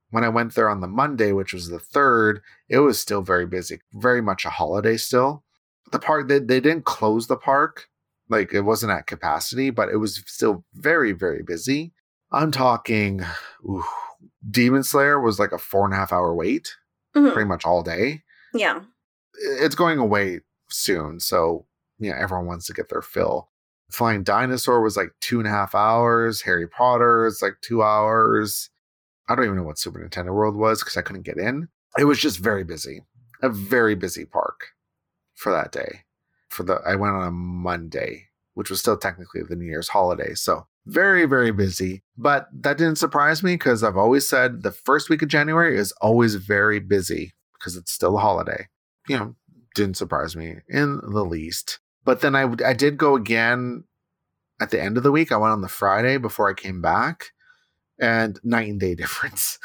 when 0.10 0.24
I 0.24 0.30
went 0.30 0.56
there 0.56 0.70
on 0.70 0.82
the 0.82 0.88
Monday, 0.88 1.32
which 1.32 1.54
was 1.54 1.70
the 1.70 1.80
third, 1.80 2.42
it 2.70 2.80
was 2.80 3.00
still 3.00 3.22
very 3.22 3.46
busy, 3.46 3.80
very 3.94 4.22
much 4.22 4.46
a 4.46 4.50
holiday 4.50 4.98
still. 4.98 5.44
The 5.92 6.00
park, 6.00 6.28
they, 6.28 6.40
they 6.40 6.60
didn't 6.60 6.86
close 6.86 7.28
the 7.28 7.38
park, 7.38 7.88
like 8.30 8.54
it 8.54 8.62
wasn't 8.62 8.92
at 8.92 9.08
capacity, 9.08 9.70
but 9.70 9.90
it 9.90 9.98
was 9.98 10.22
still 10.28 10.66
very, 10.74 11.12
very 11.14 11.44
busy. 11.44 11.94
I'm 12.32 12.52
talking, 12.52 13.22
ooh, 13.64 13.84
Demon 14.50 14.84
Slayer 14.84 15.20
was 15.20 15.40
like 15.40 15.52
a 15.54 15.58
four 15.58 15.86
and 15.86 15.94
a 15.94 15.98
half 15.98 16.12
hour 16.12 16.36
wait, 16.36 16.76
Mhm. 17.16 17.32
pretty 17.34 17.48
much 17.48 17.66
all 17.66 17.84
day. 17.84 18.24
Yeah. 18.54 18.82
It's 19.34 19.76
going 19.76 19.98
away 19.98 20.42
soon, 20.70 21.20
so 21.20 21.66
yeah, 22.00 22.16
everyone 22.20 22.48
wants 22.48 22.66
to 22.68 22.74
get 22.74 22.90
their 22.90 23.02
fill. 23.02 23.50
Flying 23.90 24.24
Dinosaur 24.24 24.82
was 24.82 24.98
like 24.98 25.12
two 25.22 25.40
and 25.40 25.48
a 25.48 25.52
half 25.52 25.74
hours. 25.74 26.42
Harry 26.42 26.68
Potter 26.68 27.26
is 27.26 27.42
like 27.42 27.54
two 27.62 27.82
hours. 27.82 28.70
I 29.30 29.36
don't 29.36 29.46
even 29.46 29.56
know 29.58 29.64
what 29.64 29.80
Super 29.80 30.00
Nintendo 30.00 30.34
World 30.34 30.56
was 30.58 30.82
because 30.82 30.98
I 30.98 31.02
couldn't 31.02 31.24
get 31.26 31.38
in. 31.38 31.70
It 31.98 32.04
was 32.06 32.20
just 32.20 32.40
very 32.40 32.64
busy, 32.66 33.06
a 33.42 33.50
very 33.50 33.96
busy 33.96 34.26
park 34.26 34.68
for 35.38 35.52
that 35.52 35.72
day. 35.72 36.02
For 36.50 36.64
the 36.64 36.82
I 36.86 36.96
went 36.96 37.14
on 37.16 37.28
a 37.28 37.32
Monday, 37.32 38.28
which 38.56 38.70
was 38.70 38.80
still 38.80 38.98
technically 38.98 39.42
the 39.48 39.56
New 39.56 39.66
Year's 39.66 39.90
holiday, 39.90 40.34
so 40.34 40.68
very 40.86 41.26
very 41.26 41.52
busy. 41.52 42.04
But 42.18 42.48
that 42.52 42.78
didn't 42.78 42.98
surprise 42.98 43.44
me 43.44 43.54
because 43.54 43.84
I've 43.84 43.98
always 43.98 44.28
said 44.28 44.64
the 44.64 44.72
first 44.72 45.10
week 45.10 45.22
of 45.22 45.30
January 45.30 45.78
is 45.78 45.94
always 46.02 46.36
very 46.36 46.80
busy 46.80 47.34
because 47.54 47.76
it's 47.76 47.92
still 47.92 48.18
a 48.18 48.22
holiday. 48.22 48.68
You 49.08 49.18
know, 49.18 49.36
didn't 49.76 49.98
surprise 49.98 50.36
me 50.36 50.56
in 50.68 51.00
the 51.02 51.24
least. 51.24 51.80
But 52.04 52.22
then 52.22 52.36
I 52.36 52.50
I 52.66 52.74
did 52.74 52.98
go 52.98 53.16
again 53.16 53.84
at 54.60 54.72
the 54.72 54.82
end 54.82 54.98
of 54.98 55.04
the 55.04 55.12
week. 55.12 55.32
I 55.32 55.38
went 55.38 55.54
on 55.54 55.62
the 55.62 55.68
Friday 55.68 56.18
before 56.18 56.50
I 56.50 56.54
came 56.54 56.82
back, 56.82 57.32
and 58.00 58.40
night 58.44 58.70
and 58.70 58.80
day 58.80 58.96
difference. 59.04 59.60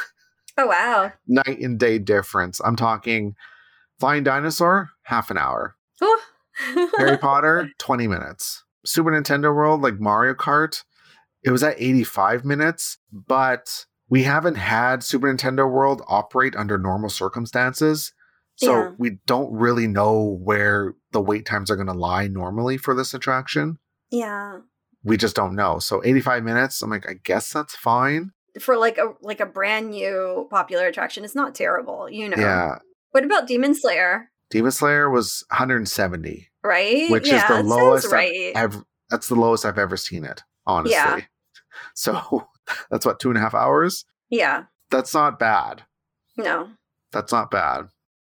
Oh 0.59 0.67
wow. 0.67 1.13
night 1.27 1.61
and 1.61 1.79
day 1.79 1.99
difference. 1.99 2.61
I'm 2.63 2.77
talking 2.77 3.35
Flying 4.03 4.25
Dinosaur, 4.25 4.91
half 5.05 5.31
an 5.31 5.39
hour. 5.39 5.77
Harry 6.99 7.17
Potter, 7.21 7.69
20 7.79 8.09
minutes. 8.09 8.65
Super 8.85 9.13
Nintendo 9.13 9.55
World, 9.55 9.81
like 9.81 10.01
Mario 10.01 10.35
Kart, 10.35 10.83
it 11.45 11.51
was 11.53 11.63
at 11.63 11.81
85 11.81 12.45
minutes, 12.45 12.99
but 13.13 13.87
we 14.09 14.25
haven't 14.25 14.57
had 14.57 15.05
Super 15.05 15.33
Nintendo 15.33 15.71
World 15.71 16.03
operate 16.09 16.57
under 16.57 16.79
normal 16.79 17.11
circumstances. 17.11 18.13
So 18.57 18.73
Yeah. 18.77 18.91
we 18.99 19.19
don't 19.25 19.53
really 19.53 19.87
know 19.87 20.37
where 20.43 20.95
the 21.13 21.21
wait 21.21 21.47
times 21.47 21.71
are 21.71 21.77
going 21.77 21.87
to 21.87 21.93
lie 21.93 22.27
normally 22.27 22.79
for 22.79 22.97
this 22.97 23.15
attraction. 23.15 23.79
Yeah. 24.11 24.59
We 25.05 25.17
just 25.17 25.37
don't 25.37 25.55
know. 25.55 25.79
So 25.79 26.03
85 26.05 26.43
minutes, 26.43 26.83
I'm 26.83 26.91
like, 26.91 27.09
I 27.09 27.15
guess 27.23 27.53
that's 27.53 27.77
fine. 27.77 28.33
For 28.59 28.77
like 28.77 28.99
a 28.99 29.13
like 29.21 29.39
a 29.39 29.47
brand 29.47 29.91
new 29.91 30.49
popular 30.51 30.87
attraction, 30.89 31.25
it's 31.25 31.37
not 31.37 31.55
terrible, 31.55 32.11
you 32.11 32.29
know. 32.29 32.37
Yeah. 32.37 32.79
What 33.13 33.25
about 33.25 33.47
Demon 33.47 33.75
Slayer? 33.75 34.31
Demon 34.51 34.71
Slayer 34.73 35.09
was 35.09 35.45
170, 35.51 36.49
Right? 36.63 37.11
which 37.11 37.29
yeah, 37.29 37.37
is 37.37 37.49
the 37.49 37.63
lowest 37.63 38.07
I've 38.07 38.13
right. 38.13 38.53
ever. 38.55 38.83
That's 39.11 39.29
the 39.29 39.35
lowest 39.35 39.65
I've 39.65 39.79
ever 39.79 39.97
seen 39.97 40.25
it, 40.25 40.43
honestly. 40.67 40.95
Yeah. 40.97 41.21
So 41.95 42.47
that's 42.91 43.05
what 43.07 43.19
two 43.19 43.31
and 43.31 43.39
a 43.39 43.41
half 43.41 43.55
hours. 43.55 44.05
yeah. 44.31 44.65
That's 44.91 45.15
not 45.15 45.39
bad. 45.39 45.85
No. 46.37 46.69
That's 47.13 47.33
not 47.33 47.51
bad. 47.51 47.87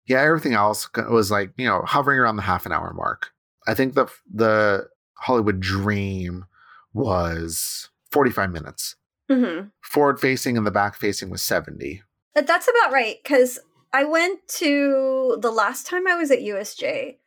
Yeah, 0.08 0.22
everything 0.22 0.54
else 0.54 0.90
was 1.10 1.30
like 1.30 1.52
you 1.56 1.68
know 1.68 1.82
hovering 1.86 2.18
around 2.20 2.36
the 2.38 2.42
half 2.42 2.66
an 2.66 2.72
hour 2.72 2.94
mark. 2.94 3.30
I 3.68 3.76
think 3.76 3.94
the 3.94 4.08
the 4.32 4.88
Hollywood 5.14 5.60
Dream 5.60 6.46
was 6.94 7.90
45 8.12 8.52
minutes. 8.52 8.96
hmm 9.30 9.68
Forward 9.82 10.20
facing 10.20 10.58
and 10.58 10.66
the 10.66 10.72
back 10.72 10.96
facing 10.96 11.30
was 11.30 11.42
70. 11.44 12.02
But 12.34 12.48
that's 12.48 12.68
about 12.68 12.92
right 12.92 13.18
because 13.24 13.60
I 13.94 14.04
went 14.04 14.48
to 14.60 15.38
the 15.42 15.52
last 15.52 15.88
time 15.88 16.08
I 16.08 16.16
was 16.16 16.32
at 16.32 16.40
USJ 16.40 17.18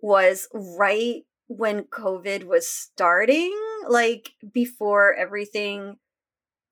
was 0.00 0.48
right 0.52 1.24
when 1.48 1.84
COVID 1.84 2.44
was 2.44 2.68
starting, 2.68 3.54
like 3.88 4.32
before 4.52 5.14
everything 5.14 5.96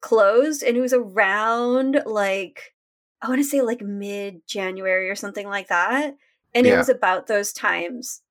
closed, 0.00 0.62
and 0.62 0.76
it 0.76 0.80
was 0.80 0.92
around 0.92 2.02
like 2.06 2.74
I 3.22 3.28
want 3.28 3.40
to 3.40 3.44
say 3.44 3.62
like 3.62 3.80
mid 3.80 4.46
January 4.46 5.08
or 5.08 5.14
something 5.14 5.48
like 5.48 5.68
that, 5.68 6.16
and 6.54 6.66
it 6.66 6.76
was 6.76 6.88
about 6.88 7.26
those 7.26 7.52
times. 7.52 8.22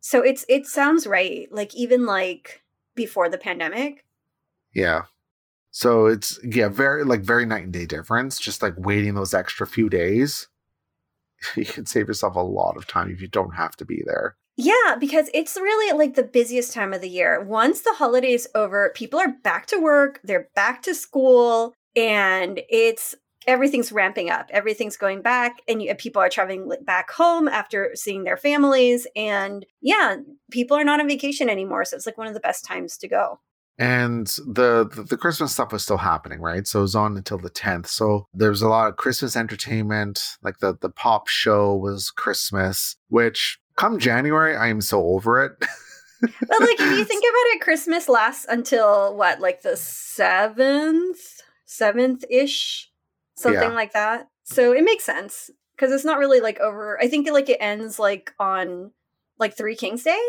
So 0.00 0.22
it's 0.22 0.44
it 0.48 0.66
sounds 0.66 1.06
right, 1.06 1.48
like 1.50 1.74
even 1.74 2.06
like 2.06 2.62
before 2.94 3.28
the 3.28 3.38
pandemic. 3.38 4.04
Yeah. 4.72 5.02
So 5.76 6.06
it's 6.06 6.40
yeah, 6.42 6.70
very 6.70 7.04
like 7.04 7.20
very 7.20 7.44
night 7.44 7.64
and 7.64 7.72
day 7.72 7.84
difference. 7.84 8.38
Just 8.38 8.62
like 8.62 8.72
waiting 8.78 9.12
those 9.12 9.34
extra 9.34 9.66
few 9.66 9.90
days, 9.90 10.48
you 11.54 11.66
can 11.66 11.84
save 11.84 12.08
yourself 12.08 12.34
a 12.34 12.40
lot 12.40 12.78
of 12.78 12.86
time 12.86 13.10
if 13.10 13.20
you 13.20 13.28
don't 13.28 13.56
have 13.56 13.76
to 13.76 13.84
be 13.84 14.02
there. 14.06 14.36
Yeah, 14.56 14.96
because 14.98 15.28
it's 15.34 15.54
really 15.54 15.94
like 15.94 16.14
the 16.14 16.22
busiest 16.22 16.72
time 16.72 16.94
of 16.94 17.02
the 17.02 17.10
year. 17.10 17.44
Once 17.44 17.82
the 17.82 17.92
holidays 17.92 18.46
over, 18.54 18.90
people 18.94 19.20
are 19.20 19.34
back 19.44 19.66
to 19.66 19.78
work, 19.78 20.18
they're 20.24 20.48
back 20.54 20.80
to 20.84 20.94
school, 20.94 21.74
and 21.94 22.62
it's 22.70 23.14
everything's 23.46 23.92
ramping 23.92 24.30
up. 24.30 24.48
Everything's 24.52 24.96
going 24.96 25.20
back, 25.20 25.60
and 25.68 25.82
you, 25.82 25.94
people 25.96 26.22
are 26.22 26.30
traveling 26.30 26.72
back 26.86 27.10
home 27.10 27.48
after 27.48 27.90
seeing 27.92 28.24
their 28.24 28.38
families. 28.38 29.06
And 29.14 29.66
yeah, 29.82 30.16
people 30.50 30.78
are 30.78 30.84
not 30.84 31.00
on 31.00 31.06
vacation 31.06 31.50
anymore, 31.50 31.84
so 31.84 31.96
it's 31.96 32.06
like 32.06 32.16
one 32.16 32.28
of 32.28 32.32
the 32.32 32.40
best 32.40 32.64
times 32.64 32.96
to 32.96 33.08
go. 33.08 33.40
And 33.78 34.26
the, 34.46 34.88
the 34.90 35.02
the 35.02 35.16
Christmas 35.18 35.52
stuff 35.52 35.70
was 35.72 35.82
still 35.82 35.98
happening, 35.98 36.40
right? 36.40 36.66
So 36.66 36.78
it 36.78 36.82
was 36.82 36.94
on 36.94 37.16
until 37.16 37.36
the 37.38 37.50
tenth. 37.50 37.88
So 37.88 38.26
there 38.32 38.48
was 38.50 38.62
a 38.62 38.68
lot 38.68 38.88
of 38.88 38.96
Christmas 38.96 39.36
entertainment. 39.36 40.22
Like 40.42 40.58
the 40.60 40.76
the 40.80 40.88
pop 40.88 41.28
show 41.28 41.74
was 41.76 42.10
Christmas, 42.10 42.96
which 43.08 43.58
come 43.76 43.98
January, 43.98 44.56
I 44.56 44.68
am 44.68 44.80
so 44.80 45.02
over 45.04 45.44
it. 45.44 45.52
But 46.22 46.60
like, 46.60 46.80
if 46.80 46.98
you 46.98 47.04
think 47.04 47.22
about 47.22 47.54
it, 47.54 47.60
Christmas 47.60 48.08
lasts 48.08 48.46
until 48.48 49.14
what, 49.14 49.40
like 49.40 49.60
the 49.60 49.76
seventh, 49.76 51.18
seventh 51.66 52.24
ish, 52.30 52.90
something 53.36 53.60
Yeah. 53.60 53.74
like 53.74 53.92
that. 53.92 54.28
So 54.44 54.72
it 54.72 54.82
makes 54.84 55.04
sense 55.04 55.50
because 55.76 55.92
it's 55.92 56.04
not 56.06 56.18
really 56.18 56.40
like 56.40 56.58
over. 56.60 56.98
I 56.98 57.08
think 57.08 57.28
like 57.30 57.50
it 57.50 57.58
ends 57.60 57.98
like 57.98 58.32
on 58.40 58.92
like 59.38 59.54
Three 59.56 59.76
Kings 59.76 60.02
Day. 60.04 60.22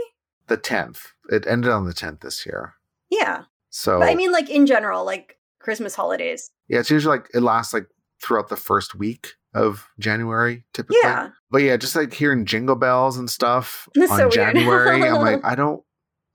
the 0.47 0.57
tenth. 0.57 1.13
It 1.29 1.45
ended 1.47 1.71
on 1.71 1.85
the 1.85 1.93
tenth 1.93 2.19
this 2.21 2.45
year. 2.45 2.73
Yeah, 3.09 3.43
So 3.69 3.99
but 3.99 4.09
I 4.09 4.15
mean, 4.15 4.31
like 4.31 4.49
in 4.49 4.65
general, 4.65 5.05
like 5.05 5.37
Christmas 5.59 5.95
holidays. 5.95 6.51
yeah, 6.67 6.79
it's 6.79 6.91
usually 6.91 7.17
like 7.17 7.27
it 7.33 7.41
lasts 7.41 7.73
like 7.73 7.87
throughout 8.23 8.49
the 8.49 8.55
first 8.57 8.95
week 8.95 9.33
of 9.53 9.87
January, 9.99 10.65
typically. 10.73 10.97
Yeah, 11.03 11.29
But 11.51 11.59
yeah, 11.63 11.77
just 11.77 11.95
like 11.95 12.13
hearing 12.13 12.45
jingle 12.45 12.75
bells 12.75 13.17
and 13.17 13.29
stuff 13.29 13.87
That's 13.95 14.11
on 14.11 14.17
so. 14.19 14.29
January, 14.29 15.03
I'm 15.07 15.21
like, 15.21 15.39
I 15.43 15.55
don't. 15.55 15.83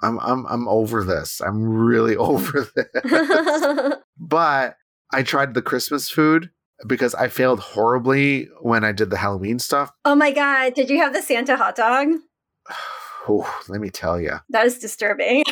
I'm 0.03 0.19
I'm 0.21 0.47
I'm 0.47 0.67
over 0.69 1.05
this. 1.05 1.41
I'm 1.41 1.63
really 1.63 2.17
over 2.29 2.67
this. 2.75 3.95
but 4.19 4.77
I 5.13 5.23
tried 5.23 5.55
the 5.55 5.63
Christmas 5.63 6.09
food 6.11 6.51
because 6.87 7.15
I 7.15 7.29
failed 7.29 7.61
horribly 7.61 8.49
when 8.61 8.83
I 8.83 8.91
did 8.93 9.11
the 9.11 9.17
Halloween 9.19 9.59
stuff. 9.61 9.93
oh 10.05 10.15
my 10.17 10.33
god, 10.33 10.75
did 10.75 10.91
you 10.91 10.99
have 10.99 11.13
the 11.13 11.23
Santa 11.23 11.57
hot 11.57 11.77
dog? 11.77 12.09
Oh, 13.29 13.49
let 13.69 13.81
me 13.81 13.89
tell 13.89 14.21
you. 14.21 14.33
That 14.49 14.67
is 14.67 14.81
disturbing. 14.81 15.45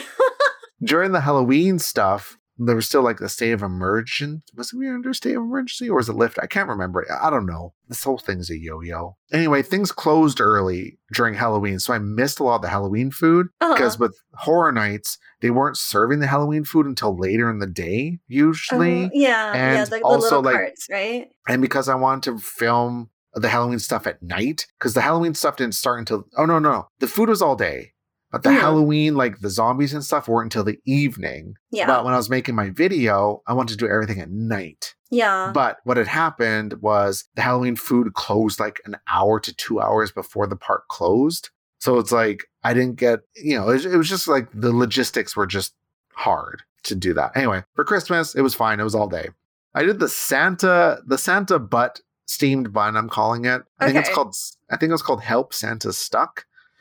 During 0.82 1.12
the 1.12 1.20
Halloween 1.20 1.78
stuff, 1.78 2.36
there 2.62 2.76
was 2.76 2.86
still 2.86 3.00
like 3.02 3.18
the 3.18 3.28
state 3.30 3.52
of 3.52 3.62
emergency. 3.62 4.42
Was 4.54 4.74
we 4.74 4.86
under 4.88 5.14
state 5.14 5.34
of 5.34 5.42
emergency 5.42 5.88
or 5.88 5.96
was 5.96 6.10
it 6.10 6.14
lift? 6.16 6.38
I 6.42 6.46
can't 6.46 6.68
remember. 6.68 7.06
I 7.10 7.30
don't 7.30 7.46
know. 7.46 7.72
This 7.88 8.04
whole 8.04 8.18
thing's 8.18 8.50
a 8.50 8.58
yo-yo. 8.58 9.16
Anyway, 9.32 9.62
things 9.62 9.92
closed 9.92 10.40
early 10.42 10.98
during 11.14 11.32
Halloween, 11.34 11.78
so 11.78 11.94
I 11.94 11.98
missed 11.98 12.38
a 12.38 12.44
lot 12.44 12.56
of 12.56 12.62
the 12.62 12.68
Halloween 12.68 13.10
food. 13.10 13.46
Uh-huh. 13.62 13.74
because 13.74 13.98
with 13.98 14.14
horror 14.34 14.72
nights 14.72 15.16
they 15.40 15.50
weren't 15.50 15.76
serving 15.78 16.18
the 16.20 16.26
halloween 16.26 16.64
food 16.64 16.84
until 16.84 17.16
later 17.18 17.48
in 17.50 17.58
the 17.60 17.66
day 17.66 18.18
usually 18.28 19.04
Oh, 19.06 19.10
yeah, 19.14 19.54
yeah, 19.54 19.80
and 19.82 19.86
the 19.90 20.00
also, 20.02 20.42
like- 20.42 20.54
carts, 20.54 20.86
right? 20.90 21.28
and 21.48 21.62
because 21.62 21.88
i 21.88 21.94
wanted 21.94 22.22
to 22.24 22.38
film 22.38 23.08
the 23.34 23.48
halloween 23.48 23.78
stuff 23.78 24.06
at 24.06 24.22
night 24.22 24.66
because 24.78 24.92
the 24.94 25.00
halloween 25.00 25.34
stuff 25.34 25.56
didn't 25.56 25.74
start 25.74 25.98
until 25.98 26.24
oh 26.36 26.44
no 26.46 26.58
no 26.58 26.70
no 26.72 26.88
the 27.00 27.06
food 27.06 27.28
was 27.28 27.40
all 27.42 27.56
day 27.56 27.92
but 28.32 28.42
the 28.42 28.50
Mhm. 28.50 28.60
halloween 28.60 29.14
like 29.14 29.40
the 29.40 29.50
zombies 29.50 29.92
and 29.94 30.04
stuff 30.04 30.28
weren't 30.28 30.46
until 30.46 30.64
the 30.64 30.78
evening 30.84 31.54
Yeah, 31.70 31.86
but 31.86 32.04
when 32.04 32.14
i 32.14 32.16
was 32.16 32.30
making 32.30 32.54
my 32.54 32.70
video 32.70 33.42
i 33.46 33.52
wanted 33.52 33.72
to 33.78 33.84
do 33.84 33.90
everything 33.90 34.20
at 34.20 34.30
night 34.30 34.94
yeah. 35.10 35.50
but 35.52 35.78
what 35.84 35.96
had 35.96 36.06
happened 36.06 36.74
was 36.80 37.24
the 37.34 37.42
Halloween 37.42 37.74
food 37.76 38.14
closed 38.14 38.60
like 38.60 38.80
an 38.84 38.96
hour 39.10 39.40
to 39.40 39.52
two 39.54 39.80
hours 39.80 40.12
before 40.12 40.46
the 40.46 40.54
park 40.54 40.84
closed. 40.88 41.50
So 41.80 41.98
it's 41.98 42.12
like 42.12 42.44
I 42.62 42.74
didn't 42.74 42.94
get, 42.96 43.20
you 43.34 43.58
know, 43.58 43.70
it, 43.70 43.84
it 43.84 43.96
was 43.96 44.08
just 44.08 44.28
like 44.28 44.46
the 44.54 44.70
logistics 44.72 45.34
were 45.34 45.48
just 45.48 45.74
hard 46.14 46.62
to 46.84 46.94
do 46.94 47.12
that. 47.14 47.36
Anyway, 47.36 47.64
for 47.74 47.84
Christmas, 47.84 48.36
it 48.36 48.42
was 48.42 48.54
fine. 48.54 48.78
It 48.78 48.84
was 48.84 48.94
all 48.94 49.08
day. 49.08 49.30
I 49.74 49.82
did 49.82 49.98
the 49.98 50.08
Santa, 50.08 51.00
the 51.06 51.18
Santa 51.18 51.58
butt 51.58 52.00
steamed 52.26 52.72
bun. 52.72 52.96
I'm 52.96 53.08
calling 53.08 53.46
it. 53.46 53.62
I 53.80 53.86
think 53.86 53.98
it's 53.98 54.14
called. 54.14 54.36
I 54.70 54.76
think 54.76 54.90
it 54.90 54.92
was 54.92 55.02
called 55.02 55.22
Help 55.22 55.52
Santa 55.52 55.92
Stuck. 55.92 56.44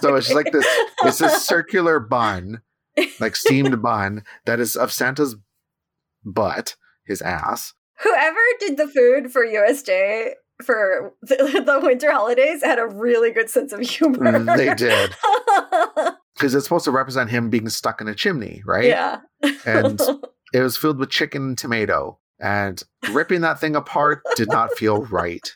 So 0.00 0.14
it's 0.16 0.26
just 0.26 0.36
like 0.36 0.52
this. 0.52 0.66
It's 1.04 1.18
this 1.18 1.44
circular 1.46 2.00
bun, 2.00 2.62
like 3.18 3.36
steamed 3.36 3.82
bun 3.82 4.24
that 4.46 4.60
is 4.60 4.76
of 4.76 4.92
Santa's 4.92 5.36
butt, 6.24 6.76
his 7.04 7.22
ass. 7.22 7.74
Whoever 8.02 8.40
did 8.60 8.76
the 8.76 8.88
food 8.88 9.30
for 9.30 9.44
USJ 9.44 10.32
for 10.62 11.14
the, 11.22 11.62
the 11.64 11.80
winter 11.82 12.12
holidays 12.12 12.62
had 12.62 12.78
a 12.78 12.86
really 12.86 13.30
good 13.30 13.50
sense 13.50 13.72
of 13.72 13.80
humor. 13.80 14.32
Mm, 14.32 14.56
they 14.56 14.74
did. 14.74 15.14
because 16.40 16.54
it's 16.54 16.64
supposed 16.64 16.86
to 16.86 16.90
represent 16.90 17.28
him 17.28 17.50
being 17.50 17.68
stuck 17.68 18.00
in 18.00 18.08
a 18.08 18.14
chimney, 18.14 18.62
right? 18.64 18.86
Yeah. 18.86 19.20
And 19.66 20.00
it 20.54 20.62
was 20.62 20.76
filled 20.76 20.98
with 20.98 21.10
chicken 21.10 21.42
and 21.42 21.58
tomato, 21.58 22.18
and 22.40 22.82
ripping 23.12 23.42
that 23.42 23.60
thing 23.60 23.76
apart 23.76 24.22
did 24.36 24.48
not 24.48 24.72
feel 24.72 25.04
right. 25.06 25.46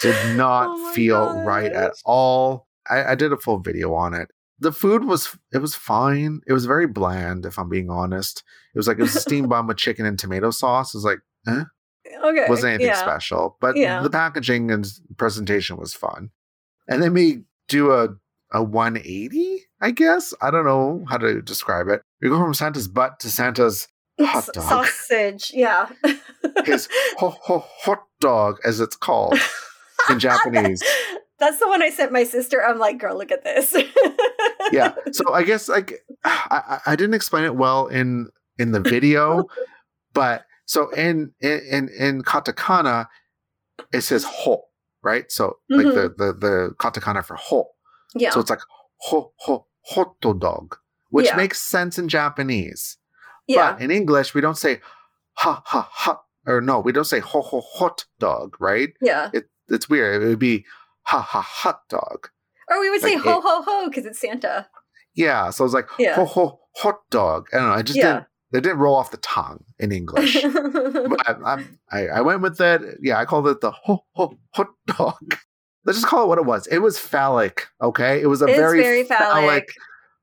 Did 0.00 0.36
not 0.36 0.68
Oh 0.68 0.92
feel 0.94 1.42
right 1.42 1.72
at 1.72 1.92
all. 2.04 2.67
I, 2.90 3.12
I 3.12 3.14
did 3.14 3.32
a 3.32 3.36
full 3.36 3.58
video 3.58 3.94
on 3.94 4.14
it. 4.14 4.28
The 4.60 4.72
food 4.72 5.04
was 5.04 5.36
it 5.52 5.58
was 5.58 5.74
fine. 5.74 6.40
It 6.46 6.52
was 6.52 6.66
very 6.66 6.86
bland, 6.86 7.46
if 7.46 7.58
I'm 7.58 7.68
being 7.68 7.90
honest. 7.90 8.42
It 8.74 8.78
was 8.78 8.88
like 8.88 8.98
it 8.98 9.02
was 9.02 9.14
a 9.14 9.20
steamed 9.28 9.48
bun 9.48 9.66
with 9.66 9.76
chicken 9.76 10.04
and 10.04 10.18
tomato 10.18 10.50
sauce. 10.50 10.94
It 10.94 10.98
was 10.98 11.04
like 11.04 11.20
okay. 11.48 12.46
wasn't 12.48 12.74
anything 12.74 12.88
yeah. 12.88 13.00
special, 13.00 13.56
but 13.60 13.76
Yeah. 13.76 14.02
the 14.02 14.10
packaging 14.10 14.70
and 14.70 14.86
presentation 15.16 15.76
was 15.76 15.94
fun. 15.94 16.30
And 16.88 17.02
then 17.02 17.12
we 17.12 17.42
do 17.68 17.92
a 17.92 18.08
a 18.50 18.62
180, 18.62 19.60
I 19.80 19.90
guess. 19.90 20.32
I 20.40 20.50
don't 20.50 20.64
know 20.64 21.04
how 21.08 21.18
to 21.18 21.42
describe 21.42 21.88
it. 21.88 22.00
We 22.22 22.30
go 22.30 22.38
from 22.38 22.54
Santa's 22.54 22.88
butt 22.88 23.20
to 23.20 23.28
Santa's 23.28 23.88
hot 24.18 24.48
dog. 24.52 24.86
Sausage, 24.86 25.52
yeah. 25.54 25.88
His 26.64 26.88
ho, 27.18 27.36
ho, 27.42 27.64
hot 27.82 28.04
dog, 28.20 28.56
as 28.64 28.80
it's 28.80 28.96
called 28.96 29.38
in 30.10 30.18
Japanese. 30.18 30.82
That's 31.38 31.58
the 31.58 31.68
one 31.68 31.82
I 31.82 31.90
sent 31.90 32.12
my 32.12 32.24
sister. 32.24 32.64
I'm 32.64 32.78
like, 32.78 32.98
girl, 32.98 33.16
look 33.16 33.32
at 33.32 33.44
this. 33.44 33.74
Yeah. 34.70 34.92
So 35.12 35.32
I 35.32 35.44
guess 35.44 35.66
like 35.68 36.04
I, 36.24 36.80
I 36.84 36.94
didn't 36.96 37.14
explain 37.14 37.44
it 37.44 37.56
well 37.56 37.86
in 37.86 38.28
in 38.58 38.72
the 38.72 38.80
video, 38.80 39.44
but 40.12 40.44
so 40.66 40.90
in 40.90 41.32
in 41.40 41.88
in 41.98 42.22
katakana, 42.22 43.06
it 43.94 44.02
says 44.02 44.24
ho, 44.24 44.64
right? 45.02 45.30
So 45.32 45.56
like 45.70 45.86
the 45.86 46.10
mm-hmm. 46.10 46.22
the 46.22 46.32
the 46.34 46.74
katakana 46.78 47.24
for 47.24 47.36
ho. 47.36 47.68
yeah. 48.14 48.28
So 48.30 48.40
it's 48.40 48.50
like 48.50 48.60
ho 48.98 49.32
ho 49.36 49.64
hot 49.86 50.20
dog, 50.20 50.76
which 51.08 51.26
Yeah. 51.26 51.36
makes 51.36 51.62
sense 51.62 51.98
in 51.98 52.08
Japanese. 52.08 52.98
Yeah. 53.46 53.72
But 53.72 53.80
in 53.80 53.90
English, 53.90 54.34
we 54.34 54.42
don't 54.42 54.58
say 54.58 54.80
ha 55.34 55.62
ha 55.64 55.88
ha, 55.90 56.20
or 56.46 56.60
no, 56.60 56.80
we 56.80 56.92
don't 56.92 57.04
say 57.04 57.20
ho 57.20 57.40
ho 57.40 57.62
hot 57.62 58.04
dog, 58.18 58.54
right? 58.60 58.90
yeah. 59.00 59.30
It, 59.32 59.48
it's 59.68 59.88
weird. 59.88 60.22
It 60.22 60.26
would 60.26 60.38
be 60.38 60.66
ha 61.08 61.20
ha 61.20 61.40
hot 61.40 61.80
dog. 61.88 62.28
Or 62.70 62.80
we 62.80 62.90
would 62.90 63.00
say 63.00 63.16
ho 63.16 63.38
it- 63.38 63.42
ho 63.42 63.62
ho 63.62 63.88
because 63.88 64.04
it's 64.06 64.20
Santa. 64.20 64.66
Yeah. 65.14 65.50
So 65.50 65.64
it's 65.64 65.74
like 65.74 65.88
Yeah. 65.98 66.14
ho 66.14 66.24
ho 66.24 66.60
hot 66.76 67.00
dog. 67.10 67.48
I 67.52 67.56
don't 67.58 67.68
know. 67.68 67.74
I 67.74 67.82
just 67.82 67.98
Yeah. 67.98 68.12
didn't. 68.12 68.26
They 68.50 68.60
didn't 68.62 68.78
roll 68.78 68.96
off 68.96 69.10
the 69.10 69.18
tongue 69.18 69.64
in 69.78 69.92
English. 69.92 70.40
but 70.42 71.20
I, 71.28 71.64
I, 71.92 72.06
I 72.08 72.20
went 72.22 72.40
with 72.40 72.60
it. 72.60 72.80
Yeah, 73.02 73.18
I 73.18 73.24
called 73.26 73.46
it 73.48 73.60
the 73.60 73.70
ho 73.72 74.04
ho 74.14 74.38
hot 74.54 74.68
dog. 74.86 75.36
Let's 75.84 75.98
just 75.98 76.08
call 76.08 76.24
it 76.24 76.28
what 76.28 76.38
it 76.38 76.46
was. 76.46 76.66
It 76.68 76.78
was 76.78 76.98
phallic. 76.98 77.66
Okay, 77.82 78.20
it 78.22 78.26
was 78.26 78.40
a 78.42 78.46
It's 78.46 78.56
very, 78.56 78.80
very 78.82 79.04
phallic. 79.04 79.68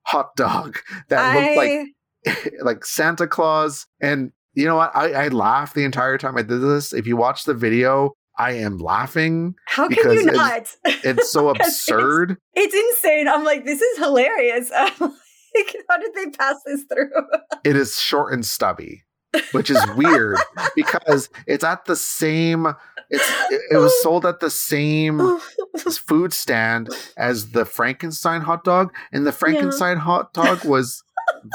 hot 0.04 0.36
dog 0.36 0.77
that 1.10 1.36
looked 1.36 1.58
like 1.58 2.51
like 2.62 2.86
Santa 2.86 3.27
Claus. 3.27 3.86
And 4.01 4.32
you 4.54 4.65
know 4.65 4.75
what? 4.75 4.96
I, 4.96 5.25
I 5.25 5.27
laughed 5.30 5.75
the 5.75 5.84
entire 5.84 6.18
time 6.18 6.38
I 6.38 6.42
did 6.44 6.62
this. 6.62 6.94
If 6.94 7.06
you 7.08 7.18
watch 7.18 7.44
the 7.46 7.54
video, 7.54 8.13
I 8.38 8.54
am 8.54 8.77
laughing. 8.77 9.56
how 9.65 9.88
can 9.88 9.96
because 9.96 10.13
you 10.24 10.30
it's- 10.30 10.77
not? 10.86 10.96
It's 11.04 11.32
so 11.32 11.48
Because 11.54 11.68
it's- 11.68 11.68
absurd. 11.89 12.38
It's 12.54 12.75
insane. 12.75 13.27
I'm 13.27 13.44
like, 13.44 13.65
this 13.65 13.82
is 13.82 13.98
hilarious. 13.98 14.72
Like, 15.58 15.74
how 15.89 15.98
did 15.98 16.12
they 16.13 16.32
pass 16.32 16.58
this 16.65 16.84
through? 16.84 17.12
It 17.63 17.77
is 17.77 17.98
short 17.98 18.34
and 18.34 18.46
stubby, 18.46 19.04
which 19.54 19.70
is 19.70 19.82
weird 19.96 20.38
because 20.75 21.30
it's 21.48 21.63
at 21.63 21.86
the 21.86 21.96
same. 21.96 22.68
It's 23.10 23.30
it, 23.51 23.62
it 23.72 23.77
was 23.77 23.94
sold 24.04 24.25
at 24.25 24.42
the 24.42 24.50
same 24.50 25.39
food 26.06 26.34
stand 26.34 26.89
as 27.15 27.51
the 27.51 27.63
Frankenstein 27.63 28.42
hot 28.42 28.65
dog, 28.65 28.94
and 29.13 29.25
the 29.25 29.32
Frankenstein 29.32 29.96
hot 29.96 30.34
dog 30.34 30.65
was 30.65 31.01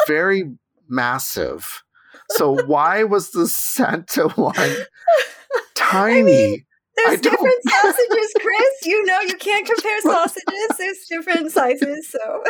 very 0.07 0.45
massive. 0.89 1.83
So 2.31 2.57
why 2.65 3.05
was 3.05 3.33
the 3.33 3.47
Santa 3.49 4.29
one 4.29 4.55
tiny? 5.75 6.55
I 6.55 6.65
There's 7.07 7.21
don't- 7.21 7.33
different 7.33 7.63
sausages, 7.69 8.33
Chris. 8.41 8.75
You 8.85 9.05
know 9.05 9.21
you 9.21 9.35
can't 9.37 9.67
compare 9.67 10.01
sausages. 10.03 10.69
There's 10.79 11.07
different 11.09 11.53
sizes. 11.53 12.11
So 12.11 12.43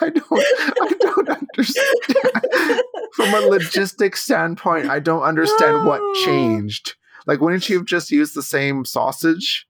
I 0.00 0.10
don't. 0.10 0.32
I 0.32 0.92
don't 1.00 1.28
understand. 1.28 2.82
From 3.14 3.34
a 3.34 3.40
logistic 3.48 4.16
standpoint, 4.16 4.88
I 4.88 4.98
don't 5.00 5.22
understand 5.22 5.86
what 5.86 6.00
changed. 6.24 6.94
Like, 7.26 7.40
wouldn't 7.40 7.68
you 7.68 7.78
have 7.78 7.86
just 7.86 8.10
used 8.10 8.34
the 8.34 8.42
same 8.42 8.84
sausage? 8.84 9.66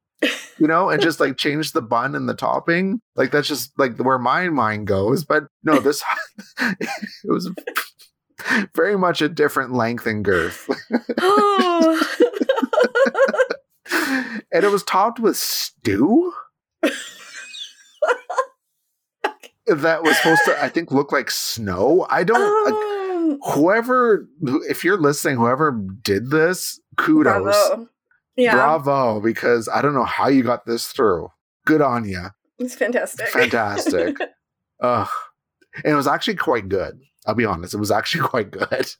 You 0.58 0.68
know, 0.68 0.88
and 0.88 1.02
just 1.02 1.18
like 1.18 1.36
change 1.36 1.72
the 1.72 1.82
bun 1.82 2.14
and 2.14 2.28
the 2.28 2.34
topping. 2.34 3.00
Like 3.16 3.32
that's 3.32 3.48
just 3.48 3.72
like 3.78 3.98
where 3.98 4.18
my 4.18 4.48
mind 4.48 4.86
goes. 4.86 5.24
But 5.24 5.44
no, 5.64 5.80
this 5.80 6.02
it 6.60 6.88
was 7.24 7.50
very 8.74 8.96
much 8.96 9.20
a 9.20 9.28
different 9.28 9.72
length 9.72 10.06
and 10.06 10.24
girth. 10.24 10.68
oh. 11.20 12.08
and 14.52 14.64
it 14.64 14.70
was 14.70 14.82
topped 14.84 15.18
with 15.20 15.36
stew 15.36 16.32
that 19.66 20.02
was 20.02 20.16
supposed 20.18 20.42
to, 20.46 20.62
I 20.62 20.68
think, 20.68 20.90
look 20.90 21.12
like 21.12 21.30
snow. 21.30 22.06
I 22.10 22.24
don't. 22.24 22.64
like, 22.64 22.74
Oh. 23.24 23.38
whoever, 23.54 24.26
if 24.68 24.82
you're 24.84 25.00
listening, 25.00 25.36
whoever 25.36 25.70
did 26.02 26.30
this, 26.30 26.80
kudos, 26.96 27.42
Bravo. 27.42 27.88
Yeah, 28.36 28.54
bravo, 28.54 29.20
because 29.20 29.68
I 29.68 29.80
don't 29.80 29.94
know 29.94 30.02
how 30.04 30.26
you 30.26 30.42
got 30.42 30.66
this 30.66 30.88
through. 30.88 31.28
Good 31.64 31.80
on 31.82 32.04
you, 32.08 32.30
it's 32.58 32.74
fantastic. 32.74 33.28
fantastic. 33.28 34.16
Ugh, 34.80 35.08
and 35.84 35.92
it 35.92 35.94
was 35.94 36.08
actually 36.08 36.34
quite 36.34 36.68
good. 36.68 36.98
I'll 37.24 37.36
be 37.36 37.44
honest, 37.44 37.74
it 37.74 37.78
was 37.78 37.92
actually 37.92 38.26
quite 38.28 38.50
good. 38.50 38.90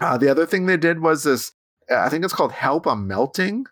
Uh, 0.00 0.18
the 0.18 0.28
other 0.30 0.44
thing 0.44 0.66
they 0.66 0.76
did 0.76 1.00
was 1.00 1.24
this. 1.24 1.52
I 1.90 2.10
think 2.10 2.22
it's 2.24 2.34
called 2.34 2.52
"Help 2.52 2.86
I'm 2.86 3.08
Melting." 3.08 3.64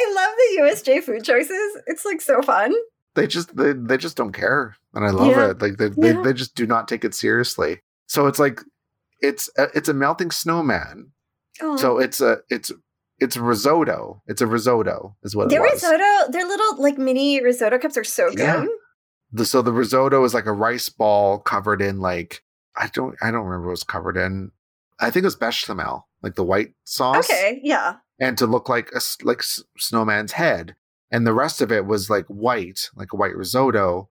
I 0.00 0.12
love 0.14 0.34
it. 0.38 0.60
I 0.60 0.64
love 0.68 0.76
the 0.84 0.90
USJ 0.92 1.02
food 1.02 1.24
choices. 1.24 1.78
It's 1.86 2.04
like 2.04 2.20
so 2.20 2.42
fun. 2.42 2.74
they 3.14 3.26
just 3.26 3.56
they, 3.56 3.72
they 3.72 3.96
just 3.96 4.16
don't 4.16 4.32
care 4.32 4.76
and 4.94 5.04
i 5.04 5.10
love 5.10 5.26
Yeah. 5.28 5.50
it 5.50 5.60
like 5.60 5.76
they, 5.78 5.88
they, 5.88 6.12
Yeah. 6.12 6.22
they 6.22 6.32
just 6.32 6.54
do 6.54 6.64
not 6.66 6.86
take 6.88 7.04
it 7.04 7.14
seriously 7.14 7.80
so 8.06 8.26
it's 8.28 8.38
like 8.38 8.60
it's 9.20 9.50
a, 9.58 9.64
it's 9.74 9.88
a 9.88 9.94
melting 9.94 10.30
snowman 10.30 11.10
Oh. 11.60 11.76
so 11.76 11.98
it's 11.98 12.20
a 12.20 12.38
it's 12.48 12.70
it's 13.18 13.36
risotto 13.36 14.22
it's 14.26 14.40
a 14.40 14.46
risotto 14.46 15.16
is 15.24 15.34
what 15.36 15.50
their 15.50 15.60
it 15.66 15.72
was 15.72 15.82
risotto, 15.82 16.30
their 16.32 16.46
little 16.46 16.80
like 16.80 16.98
mini 16.98 17.42
risotto 17.42 17.78
cups 17.78 17.96
are 17.96 18.04
so 18.04 18.28
good. 18.30 18.38
Yeah. 18.38 18.66
the, 19.32 19.44
so 19.44 19.60
the 19.60 19.72
risotto 19.72 20.22
is 20.24 20.32
like 20.32 20.46
a 20.46 20.52
rice 20.52 20.88
ball 20.88 21.38
covered 21.40 21.82
in 21.82 22.00
like 22.00 22.42
i 22.76 22.88
don't 22.94 23.16
i 23.22 23.30
don't 23.32 23.44
remember 23.44 23.66
what 23.66 23.70
it 23.72 23.82
was 23.82 23.84
covered 23.84 24.16
in 24.16 24.52
i 25.00 25.10
think 25.10 25.24
it 25.24 25.26
was 25.26 25.36
bechamel 25.36 26.08
like 26.22 26.36
the 26.36 26.44
white 26.44 26.74
sauce 26.84 27.28
Okay, 27.28 27.60
yeah. 27.62 27.96
And 28.20 28.36
to 28.38 28.46
look 28.46 28.68
like 28.68 28.90
a 28.94 29.00
like 29.24 29.42
snowman's 29.78 30.32
head 30.32 30.76
and 31.10 31.26
the 31.26 31.32
rest 31.34 31.60
of 31.60 31.72
it 31.72 31.86
was 31.86 32.08
like 32.10 32.26
white 32.26 32.88
like 32.94 33.12
a 33.12 33.16
white 33.16 33.34
risotto 33.34 34.08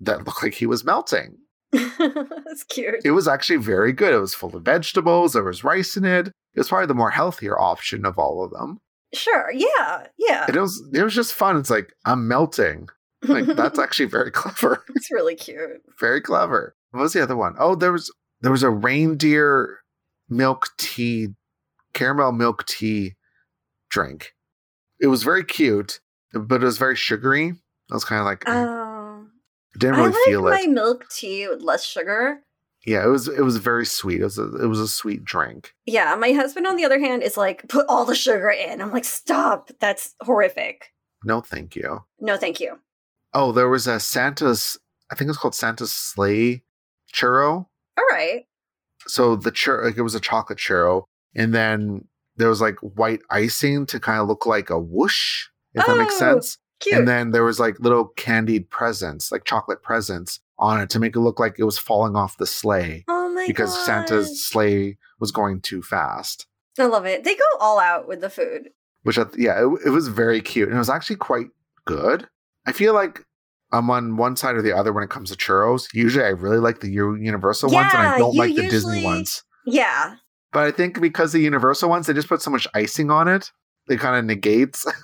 that 0.00 0.24
looked 0.24 0.42
like 0.42 0.54
he 0.54 0.66
was 0.66 0.84
melting 0.84 1.36
That's 1.72 2.64
cute. 2.68 2.96
it 3.04 3.10
was 3.10 3.26
actually 3.28 3.56
very 3.56 3.92
good. 3.92 4.14
It 4.14 4.18
was 4.20 4.34
full 4.34 4.54
of 4.54 4.62
vegetables. 4.62 5.32
There 5.32 5.42
was 5.42 5.64
rice 5.64 5.96
in 5.96 6.04
it. 6.04 6.28
It 6.28 6.32
was 6.60 6.68
probably 6.68 6.86
the 6.86 6.94
more 6.94 7.10
healthier 7.10 7.58
option 7.60 8.06
of 8.06 8.18
all 8.18 8.42
of 8.44 8.50
them. 8.52 8.78
Sure. 9.12 9.50
Yeah. 9.52 10.06
Yeah. 10.16 10.46
It 10.48 10.56
was 10.56 10.82
it 10.94 11.02
was 11.02 11.12
just 11.14 11.34
fun. 11.34 11.56
It's 11.58 11.68
like 11.68 11.92
I'm 12.06 12.28
melting. 12.28 12.88
Like 13.24 13.46
that's 13.46 13.78
actually 13.84 14.06
very 14.06 14.30
clever. 14.32 14.84
it's 14.94 15.10
really 15.10 15.34
cute. 15.34 15.82
very 16.00 16.20
clever. 16.20 16.74
What 16.92 17.02
was 17.02 17.12
the 17.12 17.22
other 17.22 17.36
one? 17.36 17.56
Oh, 17.58 17.74
there 17.74 17.92
was 17.92 18.12
there 18.40 18.52
was 18.52 18.62
a 18.62 18.70
reindeer 18.70 19.80
milk 20.28 20.68
tea, 20.78 21.28
caramel 21.94 22.32
milk 22.32 22.64
tea 22.66 23.16
drink. 23.90 24.34
It 25.00 25.08
was 25.08 25.22
very 25.22 25.44
cute, 25.44 26.00
but 26.32 26.62
it 26.62 26.66
was 26.66 26.78
very 26.78 26.96
sugary. 26.96 27.54
I 27.90 27.94
was 27.94 28.04
kind 28.04 28.20
of 28.20 28.26
like, 28.26 28.42
eh, 28.48 28.52
Oh. 28.52 29.26
didn't 29.78 29.94
I 29.96 29.98
really 29.98 30.10
like 30.12 30.24
feel 30.24 30.42
my 30.42 30.60
it. 30.60 30.70
milk 30.70 31.08
tea 31.10 31.48
with 31.48 31.60
less 31.62 31.84
sugar. 31.84 32.40
Yeah, 32.86 33.04
it 33.04 33.08
was 33.08 33.26
it 33.26 33.42
was 33.42 33.56
very 33.56 33.84
sweet. 33.84 34.20
It 34.20 34.24
was 34.24 34.38
a, 34.38 34.44
it 34.62 34.66
was 34.68 34.78
a 34.78 34.86
sweet 34.86 35.24
drink. 35.24 35.74
Yeah, 35.86 36.14
my 36.14 36.30
husband, 36.32 36.66
on 36.68 36.76
the 36.76 36.84
other 36.84 37.00
hand, 37.00 37.22
is 37.24 37.36
like, 37.36 37.66
put 37.68 37.84
all 37.88 38.04
the 38.04 38.14
sugar 38.14 38.48
in. 38.48 38.80
I'm 38.80 38.92
like, 38.92 39.04
stop. 39.04 39.70
That's 39.80 40.14
horrific. 40.22 40.92
No, 41.24 41.40
thank 41.40 41.74
you. 41.74 42.04
No, 42.20 42.36
thank 42.36 42.60
you. 42.60 42.78
Oh, 43.34 43.50
there 43.50 43.68
was 43.68 43.86
a 43.88 43.98
Santa's. 43.98 44.78
I 45.10 45.14
think 45.16 45.28
it's 45.30 45.38
called 45.38 45.54
Santa's 45.56 45.90
sleigh 45.92 46.62
churro. 47.12 47.66
All 47.98 48.04
right. 48.10 48.44
So 49.08 49.34
the 49.36 49.50
churro, 49.52 49.84
like 49.84 49.96
it 49.96 50.02
was 50.02 50.14
a 50.14 50.20
chocolate 50.20 50.58
churro, 50.58 51.04
and 51.34 51.52
then 51.52 52.06
there 52.36 52.48
was 52.48 52.60
like 52.60 52.76
white 52.80 53.20
icing 53.30 53.86
to 53.86 54.00
kind 54.00 54.20
of 54.20 54.28
look 54.28 54.46
like 54.46 54.70
a 54.70 54.78
whoosh, 54.78 55.46
if 55.74 55.86
that 55.86 55.96
makes 55.96 56.14
Oh, 56.14 56.18
sense. 56.18 56.58
Cute. 56.80 56.94
And 56.98 57.08
then 57.08 57.30
there 57.30 57.44
was 57.44 57.58
like 57.58 57.80
little 57.80 58.08
candied 58.16 58.68
presents, 58.70 59.32
like 59.32 59.44
chocolate 59.44 59.82
presents 59.82 60.40
on 60.58 60.80
it 60.80 60.90
to 60.90 60.98
make 60.98 61.16
it 61.16 61.20
look 61.20 61.40
like 61.40 61.56
it 61.58 61.64
was 61.64 61.78
falling 61.78 62.16
off 62.16 62.36
the 62.38 62.46
sleigh 62.46 63.04
oh 63.08 63.28
my 63.30 63.46
because 63.46 63.74
god. 63.74 63.84
Santa's 63.84 64.44
sleigh 64.44 64.98
was 65.18 65.30
going 65.32 65.60
too 65.60 65.82
fast. 65.82 66.46
I 66.78 66.84
love 66.84 67.06
it. 67.06 67.24
They 67.24 67.34
go 67.34 67.44
all 67.60 67.78
out 67.78 68.06
with 68.06 68.20
the 68.20 68.28
food. 68.30 68.68
Which, 69.02 69.18
I, 69.18 69.24
yeah, 69.38 69.58
it, 69.64 69.86
it 69.86 69.90
was 69.90 70.08
very 70.08 70.40
cute 70.42 70.68
and 70.68 70.76
it 70.76 70.78
was 70.78 70.90
actually 70.90 71.16
quite 71.16 71.46
good. 71.86 72.28
I 72.66 72.72
feel 72.72 72.92
like 72.92 73.24
I'm 73.72 73.88
on 73.90 74.16
one 74.16 74.36
side 74.36 74.56
or 74.56 74.62
the 74.62 74.76
other 74.76 74.92
when 74.92 75.02
it 75.04 75.10
comes 75.10 75.30
to 75.30 75.36
churros. 75.36 75.86
Usually, 75.94 76.24
I 76.24 76.30
really 76.30 76.58
like 76.58 76.80
the 76.80 76.90
Universal 76.90 77.70
ones, 77.70 77.92
and 77.94 78.02
I 78.06 78.18
don't 78.18 78.34
like 78.36 78.54
the 78.54 78.68
Disney 78.68 79.02
ones. 79.04 79.42
Yeah. 79.64 80.16
But 80.52 80.64
I 80.64 80.70
think 80.70 81.00
because 81.00 81.32
the 81.32 81.40
Universal 81.40 81.88
ones, 81.90 82.06
they 82.06 82.12
just 82.14 82.28
put 82.28 82.42
so 82.42 82.50
much 82.50 82.66
icing 82.74 83.10
on 83.10 83.28
it, 83.28 83.50
it 83.88 84.00
kind 84.00 84.16
of 84.16 84.24
negates. 84.24 84.86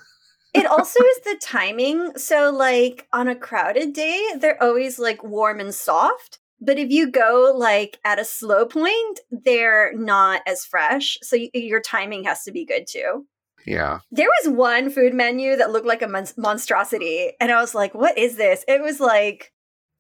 It 0.55 0.67
also 0.67 1.03
is 1.03 1.21
the 1.25 1.41
timing. 1.43 2.13
So, 2.19 2.51
like, 2.51 3.09
on 3.11 3.27
a 3.27 3.35
crowded 3.35 3.95
day, 3.95 4.23
they're 4.37 4.63
always 4.63 4.99
like 4.99 5.25
warm 5.25 5.61
and 5.61 5.75
soft. 5.75 6.41
But 6.61 6.79
if 6.79 6.91
you 6.91 7.11
go 7.11 7.55
like 7.57 7.99
at 8.05 8.19
a 8.19 8.25
slow 8.27 8.67
point, 8.67 9.21
they're 9.31 9.95
not 9.95 10.43
as 10.47 10.67
fresh. 10.67 11.17
So, 11.23 11.39
y- 11.39 11.49
your 11.55 11.81
timing 11.81 12.25
has 12.25 12.45
to 12.45 12.53
be 12.53 12.67
good 12.67 12.87
too. 12.87 13.25
yeah, 13.65 14.01
There 14.11 14.29
was 14.43 14.55
one 14.55 14.91
food 14.91 15.15
menu 15.15 15.57
that 15.57 15.71
looked 15.73 15.87
like 15.87 16.03
a 16.03 16.07
mon- 16.07 16.27
monstrosity. 16.37 17.33
And 17.41 17.51
I 17.51 17.59
was 17.59 17.75
like, 17.75 17.95
what 17.95 18.19
is 18.19 18.37
this? 18.37 18.63
It 18.69 18.83
was 18.83 19.01
like 19.01 19.53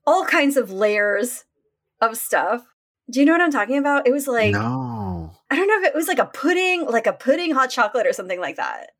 all 0.06 0.26
kinds 0.26 0.58
of 0.58 0.70
layers 0.70 1.44
of 2.02 2.18
stuff. 2.18 2.62
Do 3.10 3.20
you 3.20 3.24
know 3.26 3.32
what 3.32 3.40
I'm 3.40 3.50
talking 3.52 3.78
about? 3.78 4.06
It 4.06 4.12
was 4.12 4.28
like, 4.28 4.52
no. 4.52 5.11
I 5.50 5.56
don't 5.56 5.68
know 5.68 5.80
if 5.80 5.84
it 5.86 5.94
was 5.94 6.08
like 6.08 6.18
a 6.18 6.26
pudding, 6.26 6.86
like 6.86 7.06
a 7.06 7.12
pudding 7.12 7.52
hot 7.52 7.70
chocolate 7.70 8.06
or 8.06 8.12
something 8.12 8.40
like 8.40 8.56
that. 8.56 8.90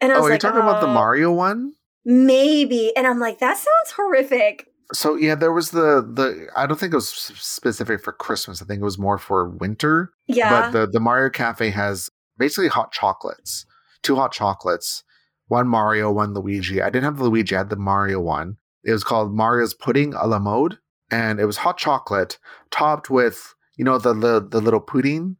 And 0.00 0.12
I 0.12 0.16
Oh, 0.16 0.18
was 0.18 0.24
you're 0.26 0.34
like, 0.34 0.40
talking 0.40 0.60
about 0.60 0.80
the 0.80 0.86
"Oh, 0.88 0.92
Mario 0.94 1.32
one? 1.32 1.72
Maybe. 2.04 2.96
And 2.96 3.06
I'm 3.06 3.18
like, 3.18 3.38
that 3.40 3.56
sounds 3.56 3.92
horrific. 3.96 4.66
So 4.92 5.16
yeah, 5.16 5.34
there 5.34 5.52
was 5.52 5.70
the 5.72 6.00
the. 6.02 6.46
I 6.56 6.66
don't 6.66 6.78
think 6.80 6.92
it 6.92 6.96
was 6.96 7.08
specific 7.10 8.02
for 8.02 8.12
Christmas. 8.12 8.62
I 8.62 8.64
think 8.64 8.80
it 8.80 8.84
was 8.84 8.98
more 8.98 9.18
for 9.18 9.48
winter. 9.50 10.12
Yeah. 10.26 10.48
But 10.48 10.70
the 10.70 10.86
the 10.86 11.00
Mario 11.00 11.28
Cafe 11.28 11.68
has 11.70 12.08
basically 12.38 12.68
hot 12.68 12.90
chocolates, 12.92 13.66
two 14.02 14.16
hot 14.16 14.32
chocolates, 14.32 15.04
one 15.48 15.68
Mario, 15.68 16.10
one 16.10 16.32
Luigi. 16.32 16.80
I 16.80 16.86
didn't 16.88 17.04
have 17.04 17.18
the 17.18 17.24
Luigi. 17.24 17.54
I 17.54 17.58
had 17.58 17.68
the 17.70 17.76
Mario 17.76 18.20
one, 18.20 18.56
It 18.82 18.92
was 18.92 19.04
called 19.04 19.34
Mario's 19.34 19.74
Pudding 19.74 20.14
a 20.14 20.26
la 20.26 20.38
Mode, 20.38 20.78
and 21.10 21.38
it 21.38 21.44
was 21.44 21.58
hot 21.58 21.76
chocolate 21.76 22.38
topped 22.70 23.10
with 23.10 23.54
you 23.76 23.84
know 23.84 23.98
the 23.98 24.14
the, 24.14 24.40
the 24.40 24.60
little 24.62 24.80
pudding, 24.80 25.36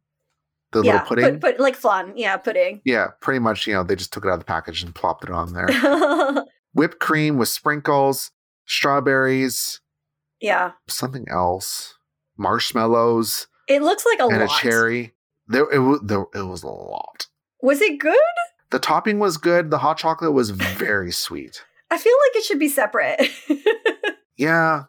the 0.71 0.81
yeah, 0.81 0.93
little 0.93 1.07
pudding. 1.07 1.39
Put, 1.39 1.41
put, 1.41 1.59
like 1.59 1.75
flan. 1.75 2.13
Yeah, 2.15 2.37
pudding. 2.37 2.81
yeah, 2.85 3.07
pretty 3.21 3.39
much. 3.39 3.67
You 3.67 3.73
know, 3.73 3.83
they 3.83 3.95
just 3.95 4.13
took 4.13 4.25
it 4.25 4.29
out 4.29 4.33
of 4.33 4.39
the 4.39 4.45
package 4.45 4.83
and 4.83 4.93
plopped 4.93 5.23
it 5.23 5.29
on 5.31 5.53
there. 5.53 5.67
Whipped 6.73 6.99
cream 6.99 7.37
with 7.37 7.49
sprinkles, 7.49 8.31
strawberries, 8.65 9.81
yeah. 10.39 10.71
something 10.87 11.25
else, 11.29 11.95
marshmallows, 12.37 13.47
It 13.67 13.81
looks 13.81 14.05
like 14.05 14.19
a 14.19 14.27
and 14.27 14.39
lot. 14.45 14.59
a 14.59 14.61
cherry. 14.61 15.13
There, 15.47 15.67
it 15.71 16.07
there, 16.07 16.25
it 16.35 16.43
was 16.43 16.61
a 16.61 16.67
lot. 16.67 17.27
Was 17.61 17.81
it 17.81 17.99
good? 17.99 18.15
The 18.69 18.77
topping 18.79 19.17
was 19.17 19.37
good. 19.37 19.71
The 19.71 19.79
hot 19.79 19.97
chocolate 19.97 20.33
was 20.33 20.51
very 20.51 21.11
sweet. 21.11 21.63
I 21.89 21.97
feel 21.97 22.13
like 22.27 22.37
it 22.37 22.45
should 22.45 22.59
be 22.59 22.69
separate. 22.69 23.19
Yeah. 24.39 24.85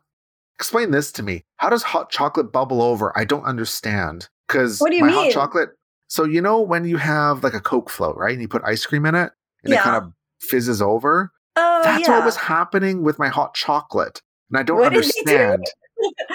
Explain 0.55 0.93
this 0.93 1.11
to 1.13 1.23
me. 1.25 1.43
How 1.57 1.69
does 1.71 1.83
hot 1.83 2.11
chocolate 2.11 2.53
bubble 2.53 2.81
over? 2.81 3.13
I 3.19 3.25
don't 3.25 3.43
understand. 3.45 4.29
Because 4.51 4.81
What 4.81 4.91
do 4.91 4.97
you 4.97 5.05
my 5.05 5.11
hot 5.13 5.23
mean? 5.25 5.33
chocolate. 5.33 5.71
So 6.09 6.25
you 6.25 6.41
know 6.41 6.61
when 6.61 6.85
you 6.85 6.97
have 6.97 7.45
like 7.45 7.55
a 7.55 7.61
Coke 7.61 7.89
float, 7.89 8.17
right? 8.17 8.33
And 8.33 8.43
you 8.43 8.49
put 8.49 8.63
ice 8.65 8.85
cream 8.85 9.07
in 9.07 9.15
it, 9.15 9.31
and 9.65 9.73
it 9.73 9.79
kind 9.81 9.97
of 9.97 10.13
fizzes 10.41 10.83
over. 10.83 11.31
oh, 11.57 11.81
That's 11.85 12.07
yeah. 12.09 12.17
what 12.19 12.25
was 12.25 12.37
happening 12.37 13.03
with 13.03 13.19
my 13.19 13.29
hot 13.29 13.55
chocolate, 13.55 14.21
and 14.51 14.59
I 14.59 14.63
don't 14.65 14.79
What 14.79 14.91
do? 14.93 14.97
understand. 14.97 15.65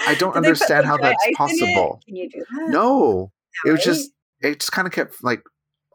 I 0.08 0.16
don't 0.20 0.32
put, 0.32 0.38
understand 0.38 0.86
how 0.86 0.96
that's 0.98 1.22
ice 1.24 1.28
in 1.28 1.32
it? 1.32 1.36
possible. 1.38 2.00
Can 2.06 2.16
you 2.16 2.30
do 2.30 2.40
that? 2.40 2.70
No, 2.70 3.32
it 3.66 3.72
was 3.72 3.80
Right? 3.80 3.86
just 3.86 4.12
it 4.42 4.60
just 4.62 4.72
kind 4.72 4.88
of 4.88 4.94
kept 4.94 5.24
like 5.24 5.44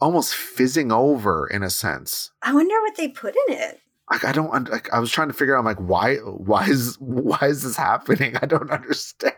almost 0.00 0.35
fizzing 0.35 0.90
over 0.92 1.46
in 1.46 1.62
a 1.62 1.70
sense. 1.70 2.30
I 2.42 2.52
wonder 2.52 2.74
what 2.83 2.96
they 2.96 3.09
put 3.09 3.35
in 3.48 3.54
it. 3.56 3.80
Like 4.10 4.24
I 4.24 4.32
don't. 4.32 4.68
Like, 4.68 4.92
I 4.92 4.98
was 4.98 5.10
trying 5.12 5.28
to 5.28 5.34
figure 5.34 5.56
out. 5.56 5.64
Like, 5.64 5.78
why? 5.78 6.16
Why 6.16 6.66
is 6.66 6.96
why 6.98 7.38
is 7.42 7.62
this 7.62 7.76
happening? 7.76 8.36
I 8.42 8.46
don't 8.46 8.70
understand. 8.78 9.34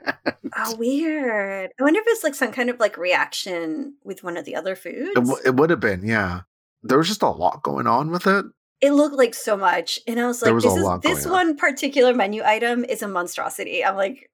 Oh, 0.57 0.77
weird. 0.77 1.71
I 1.79 1.83
wonder 1.83 2.01
if 2.01 2.07
it's 2.09 2.25
like 2.25 2.35
some 2.35 2.53
kind 2.53 2.71
of 2.71 2.81
like 2.81 2.97
reaction 2.97 3.97
with 4.03 4.25
one 4.25 4.37
of 4.37 4.45
the 4.47 4.57
other 4.57 4.75
foods. 4.75 5.11
It, 5.11 5.15
w- 5.15 5.37
it 5.45 5.57
would 5.57 5.71
have 5.71 5.81
been, 5.81 6.07
yeah. 6.07 6.43
There 6.83 6.99
was 6.99 7.09
just 7.09 7.23
a 7.23 7.29
lot 7.29 7.63
going 7.63 7.87
on 7.87 8.11
with 8.11 8.27
it. 8.27 8.47
it 8.81 8.93
looked 8.93 9.15
like 9.15 9.35
so 9.35 9.57
much, 9.57 9.99
and 10.07 10.19
I 10.19 10.27
was 10.27 10.41
like, 10.43 10.53
was 10.55 10.65
"This 10.65 10.75
is 10.75 10.83
this 11.03 11.25
going 11.25 11.27
on. 11.27 11.47
one 11.49 11.57
particular 11.57 12.15
menu 12.15 12.43
item 12.43 12.85
is 12.85 13.03
a 13.03 13.09
monstrosity." 13.09 13.85
I'm 13.85 13.97
like, 13.97 14.31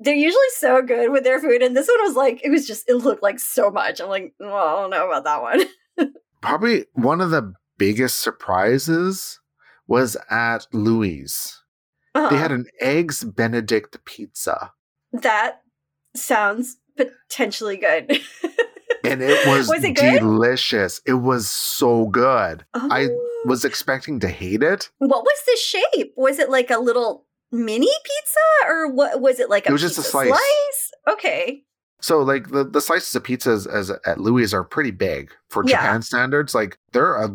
they're 0.00 0.14
usually 0.14 0.40
so 0.56 0.82
good 0.82 1.10
with 1.12 1.22
their 1.24 1.40
food, 1.40 1.62
and 1.62 1.76
this 1.76 1.88
one 1.88 2.02
was 2.06 2.16
like, 2.16 2.40
it 2.44 2.50
was 2.50 2.66
just 2.66 2.88
it 2.88 2.96
looked 2.96 3.22
like 3.22 3.38
so 3.38 3.70
much. 3.70 4.00
I'm 4.00 4.08
like, 4.08 4.34
well, 4.40 4.52
I 4.52 4.80
don't 4.82 4.90
know 4.90 5.06
about 5.08 5.24
that 5.24 5.42
one. 5.42 6.12
Probably 6.42 6.86
one 6.94 7.20
of 7.20 7.30
the 7.30 7.54
biggest 7.78 8.20
surprises 8.20 9.39
was 9.90 10.16
at 10.30 10.66
Louie's. 10.72 11.60
They 12.14 12.20
Uh-huh. 12.20 12.36
had 12.36 12.52
an 12.52 12.64
eggs 12.80 13.22
Benedict 13.24 14.02
pizza, 14.06 14.72
that 15.12 15.60
sounds 16.16 16.76
potentially 16.96 17.76
good. 17.76 18.20
and 19.04 19.22
it 19.22 19.46
was, 19.46 19.68
Was 19.68 19.84
it 19.84 19.96
good? 19.96 20.20
delicious. 20.20 21.00
It 21.06 21.14
was 21.14 21.48
so 21.50 22.06
good. 22.06 22.64
I 22.74 23.08
Oh. 23.10 23.42
was 23.46 23.64
expecting 23.64 24.20
to 24.20 24.28
hate 24.28 24.62
it. 24.62 24.90
What 24.98 25.22
was 25.24 25.42
the 25.46 25.56
shape? 25.56 26.12
Was 26.16 26.38
it 26.38 26.50
like 26.50 26.70
a 26.70 26.78
little 26.78 27.26
mini 27.52 27.86
pizza, 28.04 28.68
or 28.68 28.90
what 28.92 29.20
was 29.20 29.38
it 29.40 29.50
like? 29.50 29.66
A 29.66 29.70
It 29.70 29.72
was 29.72 29.82
just 29.82 29.98
a 29.98 30.02
pizza 30.02 30.10
slice. 30.10 30.90
Okay. 31.08 31.64
So, 32.02 32.20
like 32.20 32.50
the, 32.50 32.64
the 32.64 32.80
slices 32.80 33.14
of 33.14 33.22
pizzas 33.24 33.66
as 33.66 33.90
at 33.90 34.18
Louie's 34.20 34.54
are 34.54 34.64
pretty 34.64 34.90
big 34.90 35.32
for 35.48 35.62
Yeah. 35.64 35.76
Japan 35.76 36.02
standards. 36.02 36.54
Like 36.54 36.78
they're 36.92 37.14
a 37.16 37.28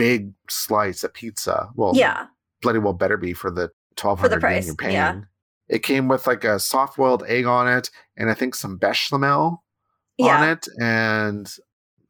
big 0.00 0.32
slice 0.48 1.04
of 1.04 1.12
pizza. 1.12 1.68
Well, 1.74 1.92
Yeah. 1.94 2.26
bloody 2.62 2.78
well 2.78 2.94
better 2.94 3.16
be 3.18 3.34
for 3.34 3.50
the 3.50 3.70
twelve 3.96 4.22
the 4.22 4.38
yen 4.40 4.64
you're 4.64 4.74
paying. 4.74 4.92
yeah. 4.94 5.20
It 5.68 5.82
came 5.82 6.08
with 6.08 6.26
like 6.26 6.42
a 6.42 6.58
soft 6.58 6.96
boiled 6.96 7.22
egg 7.28 7.44
on 7.44 7.68
it, 7.68 7.90
and 8.16 8.30
I 8.30 8.34
think 8.34 8.54
some 8.54 8.76
bechamel 8.78 9.62
on 10.20 10.48
it, 10.48 10.66
and 10.80 11.48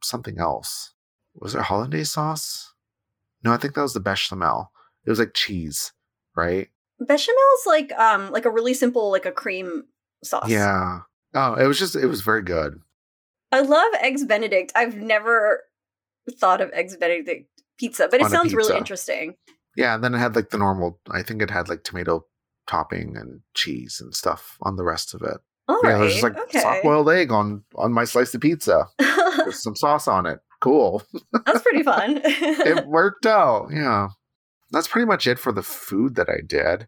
something 0.03 0.39
else. 0.39 0.93
Was 1.35 1.53
there 1.53 1.61
hollandaise 1.61 2.11
sauce? 2.11 2.73
No, 3.43 3.51
I 3.53 3.57
think 3.57 3.73
that 3.75 3.81
was 3.81 3.93
the 3.93 3.99
bechamel. 3.99 4.71
It 5.05 5.09
was 5.09 5.19
like 5.19 5.33
cheese, 5.33 5.91
right? 6.35 6.69
Bechamel's 7.01 7.65
like 7.65 7.91
um 7.97 8.31
like 8.31 8.45
a 8.45 8.49
really 8.51 8.73
simple 8.73 9.11
like 9.11 9.25
a 9.25 9.31
cream 9.31 9.83
sauce. 10.23 10.49
Yeah. 10.49 10.99
Oh, 11.33 11.53
it 11.55 11.67
was 11.67 11.77
just 11.79 11.95
it 11.95 12.07
was 12.07 12.21
very 12.21 12.41
good. 12.43 12.79
I 13.51 13.61
love 13.61 13.91
eggs 13.99 14.23
Benedict. 14.25 14.71
I've 14.75 14.95
never 14.95 15.63
thought 16.39 16.61
of 16.61 16.69
eggs 16.73 16.95
Benedict 16.97 17.49
pizza, 17.81 18.07
but 18.09 18.21
it 18.21 18.27
sounds 18.29 18.53
really 18.53 18.77
interesting. 18.77 19.35
Yeah, 19.75 19.95
and 19.95 20.03
then 20.03 20.13
it 20.13 20.19
had 20.19 20.35
like 20.35 20.49
the 20.51 20.57
normal. 20.57 20.99
I 21.09 21.23
think 21.23 21.41
it 21.41 21.49
had 21.49 21.67
like 21.69 21.83
tomato 21.83 22.25
topping 22.67 23.17
and 23.17 23.41
cheese 23.55 23.99
and 24.01 24.13
stuff 24.15 24.57
on 24.61 24.75
the 24.75 24.83
rest 24.83 25.13
of 25.13 25.21
it. 25.23 25.37
All 25.67 25.79
yeah, 25.83 25.89
right. 25.91 25.97
there's 25.99 26.11
just 26.13 26.23
like 26.23 26.37
okay. 26.37 26.59
soft 26.59 26.83
boiled 26.83 27.09
egg 27.09 27.31
on 27.31 27.63
on 27.75 27.91
my 27.93 28.03
slice 28.05 28.33
of 28.33 28.41
pizza 28.41 28.87
with 29.45 29.55
some 29.55 29.75
sauce 29.75 30.07
on 30.07 30.25
it. 30.25 30.39
Cool. 30.59 31.01
That's 31.45 31.61
pretty 31.63 31.83
fun. 31.83 32.21
it 32.23 32.85
worked 32.99 33.25
out. 33.25 33.69
Yeah. 33.73 34.09
That's 34.71 34.87
pretty 34.87 35.05
much 35.07 35.25
it 35.27 35.39
for 35.39 35.51
the 35.51 35.63
food 35.63 36.15
that 36.15 36.29
I 36.29 36.41
did. 36.45 36.87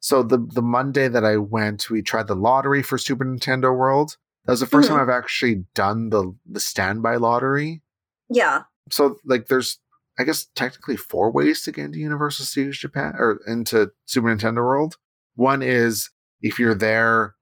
So 0.00 0.22
the 0.22 0.38
the 0.38 0.62
Monday 0.62 1.08
that 1.08 1.24
I 1.24 1.36
went, 1.38 1.90
we 1.90 2.02
tried 2.02 2.26
the 2.28 2.34
lottery 2.36 2.82
for 2.82 2.98
Super 2.98 3.24
Nintendo 3.24 3.76
World. 3.76 4.16
That 4.44 4.52
was 4.52 4.60
the 4.60 4.66
1st 4.66 4.84
Mhm. 4.84 4.88
time 4.88 5.00
I've 5.00 5.08
actually 5.08 5.64
done 5.74 6.10
the 6.10 6.34
the 6.44 6.60
standby 6.60 7.16
lottery. 7.16 7.82
yeah. 8.28 8.62
So 8.90 9.16
like 9.24 9.46
there's 9.46 9.78
I 10.18 10.24
guess 10.24 10.46
technically 10.54 10.96
four 10.96 11.30
ways 11.30 11.62
to 11.62 11.72
get 11.72 11.86
into 11.86 11.98
Universal 11.98 12.44
Studios 12.46 12.78
Japan 12.78 13.14
or 13.18 13.40
into 13.46 13.90
Super 14.04 14.28
Nintendo 14.34 14.56
World. 14.56 14.96
One 15.34 15.62
is 15.62 16.10
if 16.42 16.58
you're 16.58 16.74
there 16.74 17.34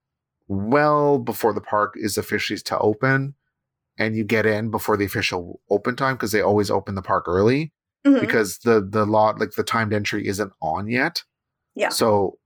well 0.49 1.19
before 1.19 1.53
the 1.53 1.61
park 1.61 1.95
is 1.97 2.17
officially 2.19 2.59
to 2.59 2.79
open 2.79 3.35
and 3.99 4.17
you 4.17 4.25
get 4.25 4.47
in 4.47 4.71
before 4.71 4.97
the 4.97 5.05
official 5.05 5.61
open 5.71 5.97
time 5.97 6.15
because 6.17 6.33
they 6.33 6.41
always 6.41 6.71
open 6.71 6.95
the 6.95 7.03
park 7.03 7.25
early 7.29 7.73
Mhm. 8.05 8.21
because 8.21 8.59
the 8.59 8.81
the 8.81 9.05
lot 9.05 9.39
like 9.39 9.53
the 9.53 9.63
timed 9.63 9.93
entry 9.93 10.27
isn't 10.27 10.53
on 10.63 10.89
yet. 10.89 11.23
Yeah. 11.75 11.91
So 11.91 12.39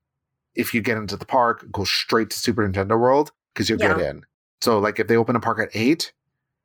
if 0.54 0.72
you 0.74 0.80
get 0.82 0.96
into 0.96 1.16
the 1.16 1.26
park, 1.26 1.64
go 1.70 1.84
straight 1.84 2.30
to 2.30 2.38
Super 2.38 2.66
Nintendo 2.68 2.98
World 2.98 3.32
because 3.52 3.68
you'll 3.68 3.78
get 3.78 4.00
in. 4.00 4.24
So 4.62 4.78
like 4.78 4.98
if 4.98 5.06
they 5.06 5.16
open 5.16 5.36
a 5.36 5.40
park 5.40 5.58
at 5.60 5.70
eight 5.74 6.12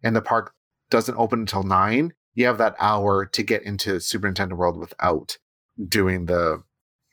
and 0.04 0.16
the 0.16 0.22
park 0.22 0.54
doesn't 0.90 1.16
open 1.18 1.40
until 1.42 1.64
nine, 1.64 2.14
you 2.34 2.46
have 2.46 2.58
that 2.58 2.76
hour 2.80 3.26
to 3.26 3.44
get 3.44 3.64
into 3.64 4.00
Super 4.00 4.32
Nintendo 4.32 4.54
World 4.54 4.78
without 4.78 5.38
doing 5.88 6.26
the 6.26 6.64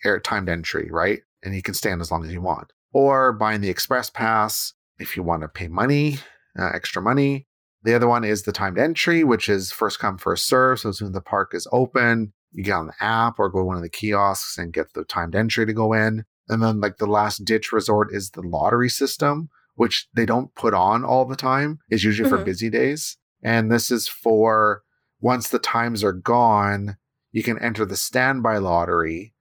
air 0.04 0.20
timed 0.20 0.48
entry, 0.48 0.88
right? 0.90 1.20
And 1.42 1.54
you 1.54 1.62
can 1.62 1.74
stand 1.74 2.00
as 2.00 2.10
long 2.10 2.24
as 2.24 2.32
you 2.32 2.40
want. 2.40 2.72
Or 2.92 3.32
buying 3.32 3.60
the 3.60 3.70
express 3.70 4.10
pass 4.10 4.72
if 4.98 5.16
you 5.16 5.22
want 5.22 5.42
to 5.42 5.48
pay 5.48 5.68
money, 5.68 6.18
uh, 6.58 6.70
extra 6.74 7.02
money. 7.02 7.46
The 7.82 7.94
other 7.94 8.08
one 8.08 8.24
is 8.24 8.42
the 8.42 8.52
timed 8.52 8.78
entry, 8.78 9.22
which 9.22 9.48
is 9.48 9.70
first 9.70 9.98
come, 9.98 10.18
first 10.18 10.48
serve. 10.48 10.80
So 10.80 10.88
as 10.88 10.98
soon 10.98 11.08
as 11.08 11.14
the 11.14 11.20
park 11.20 11.52
is 11.54 11.68
open, 11.70 12.32
you 12.52 12.64
get 12.64 12.72
on 12.72 12.86
the 12.86 13.04
app 13.04 13.38
or 13.38 13.48
go 13.48 13.60
to 13.60 13.64
one 13.64 13.76
of 13.76 13.82
the 13.82 13.88
kiosks 13.88 14.58
and 14.58 14.72
get 14.72 14.92
the 14.94 15.04
timed 15.04 15.36
entry 15.36 15.66
to 15.66 15.72
go 15.72 15.92
in. 15.92 16.24
And 16.48 16.62
then 16.62 16.80
like 16.80 16.96
the 16.96 17.06
last 17.06 17.44
ditch 17.44 17.72
resort 17.72 18.12
is 18.12 18.30
the 18.30 18.42
lottery 18.42 18.88
system, 18.88 19.50
which 19.74 20.08
they 20.14 20.24
don't 20.26 20.54
put 20.54 20.74
on 20.74 21.04
all 21.04 21.24
the 21.26 21.36
time. 21.36 21.78
It's 21.90 22.02
usually 22.02 22.28
for 22.28 22.38
Mhm. 22.38 22.44
busy 22.44 22.70
days. 22.70 23.18
And 23.42 23.70
this 23.70 23.90
is 23.90 24.08
for 24.08 24.82
once 25.20 25.48
the 25.48 25.58
times 25.58 26.04
are 26.04 26.12
gone, 26.12 26.96
you 27.32 27.42
can 27.42 27.58
enter 27.58 27.84
the 27.84 27.96
standby 27.96 28.58
lottery 28.58 29.34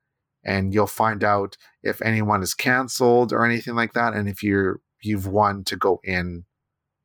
and 0.44 0.74
you'll 0.74 0.88
find 0.88 1.24
out 1.24 1.58
if 1.84 2.02
anyone 2.02 2.44
is 2.44 2.54
canceled 2.54 3.34
or 3.34 3.46
anything 3.46 3.76
like 3.76 3.94
that. 3.94 4.14
And 4.14 4.30
if 4.30 4.44
you're 4.44 4.80
you've 5.02 5.28
won 5.28 5.64
to 5.66 5.76
go 5.76 6.00
in 6.04 6.46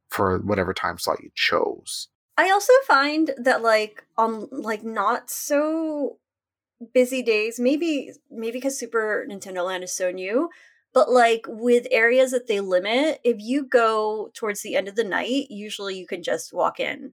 for 0.08 0.38
whatever 0.38 0.74
time 0.74 0.98
slot 0.98 1.22
you 1.22 1.30
chose. 1.34 2.08
I 2.36 2.50
also 2.50 2.72
find 2.86 3.32
that 3.36 3.62
like 3.62 4.04
on 4.16 4.48
like 4.50 4.82
not 4.82 5.30
so 5.30 6.18
busy 6.94 7.22
days, 7.22 7.60
maybe 7.60 8.12
maybe 8.30 8.58
because 8.58 8.78
Super 8.78 9.26
Nintendo 9.28 9.64
Land 9.66 9.84
is 9.84 9.92
so 9.92 10.10
new, 10.10 10.48
but 10.94 11.10
like 11.10 11.44
with 11.46 11.86
areas 11.90 12.30
that 12.30 12.46
they 12.46 12.60
limit, 12.60 13.20
if 13.24 13.36
you 13.38 13.64
go 13.66 14.30
towards 14.34 14.62
the 14.62 14.74
end 14.74 14.88
of 14.88 14.96
the 14.96 15.04
night, 15.04 15.46
usually 15.50 15.98
you 15.98 16.06
can 16.06 16.22
just 16.22 16.52
walk 16.52 16.80
in. 16.80 17.12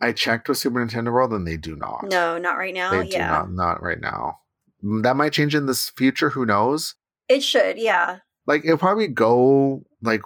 I 0.00 0.12
checked 0.12 0.48
with 0.48 0.58
Super 0.58 0.84
Nintendo 0.84 1.12
World 1.12 1.32
and 1.32 1.46
they 1.46 1.56
do 1.56 1.74
not. 1.76 2.04
No, 2.10 2.38
not 2.38 2.56
right 2.58 2.74
now. 2.74 2.90
they 2.90 3.08
do 3.08 3.16
yeah. 3.16 3.28
not. 3.28 3.52
Not 3.52 3.82
right 3.82 4.00
now. 4.00 4.38
Mm, 4.84 5.02
That 5.02 5.16
might 5.16 5.32
change 5.32 5.54
in 5.54 5.66
this 5.66 5.90
future. 5.90 6.30
Who 6.30 6.44
knows? 6.46 6.94
It 7.28 7.42
should, 7.42 7.78
yeah. 7.78 8.18
Like 8.46 8.64
it'll 8.64 8.78
probably 8.78 9.08
go 9.08 9.82
like 10.02 10.22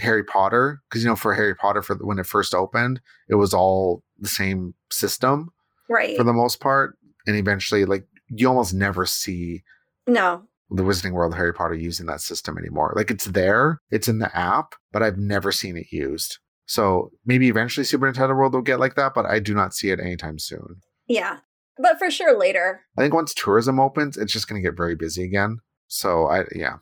Harry 0.00 0.24
Potter 0.24 0.82
because 0.88 1.02
you 1.02 1.08
know 1.08 1.16
for 1.16 1.34
Harry 1.34 1.54
Potter 1.54 1.82
for 1.82 1.94
when 1.96 2.18
it 2.18 2.26
first 2.26 2.54
opened, 2.54 3.00
it 3.28 3.36
was 3.36 3.54
all 3.54 4.02
the 4.18 4.28
same 4.28 4.74
system 4.90 5.50
Right. 5.88 6.16
for 6.16 6.24
the 6.24 6.32
most 6.32 6.60
part, 6.60 6.96
and 7.26 7.36
eventually 7.36 7.84
like 7.84 8.06
you 8.28 8.48
almost 8.48 8.74
never 8.74 9.06
see 9.06 9.62
no. 10.06 10.42
the 10.70 10.82
Wizarding 10.82 11.12
World 11.12 11.32
of 11.32 11.38
Harry 11.38 11.52
Potter 11.54 11.74
using 11.74 12.06
that 12.06 12.20
system 12.20 12.58
anymore. 12.58 12.92
Like 12.96 13.10
it's 13.10 13.26
there, 13.26 13.80
it's 13.90 14.08
in 14.08 14.18
the 14.18 14.34
app, 14.36 14.74
but 14.92 15.02
I've 15.02 15.18
never 15.18 15.52
seen 15.52 15.76
it 15.76 15.92
used. 15.92 16.38
So 16.72 17.10
maybe 17.26 17.50
eventually 17.50 17.84
Super 17.84 18.10
Nintendo 18.10 18.34
World 18.34 18.54
will 18.54 18.62
get 18.62 18.80
like 18.80 18.94
that, 18.94 19.12
but 19.14 19.26
I 19.26 19.40
do 19.40 19.52
not 19.52 19.74
see 19.74 19.90
it 19.90 20.00
anytime 20.00 20.38
soon. 20.38 20.80
Yeah. 21.06 21.40
But 21.76 21.98
for 21.98 22.10
sure 22.10 22.38
later. 22.38 22.80
I 22.96 23.02
think 23.02 23.12
once 23.12 23.34
tourism 23.34 23.78
opens, 23.78 24.16
it's 24.16 24.32
just 24.32 24.48
going 24.48 24.62
to 24.62 24.66
get 24.66 24.74
very 24.74 24.94
busy 24.94 25.22
again. 25.22 25.58
So 25.88 26.28
I 26.28 26.44
yeah. 26.54 26.76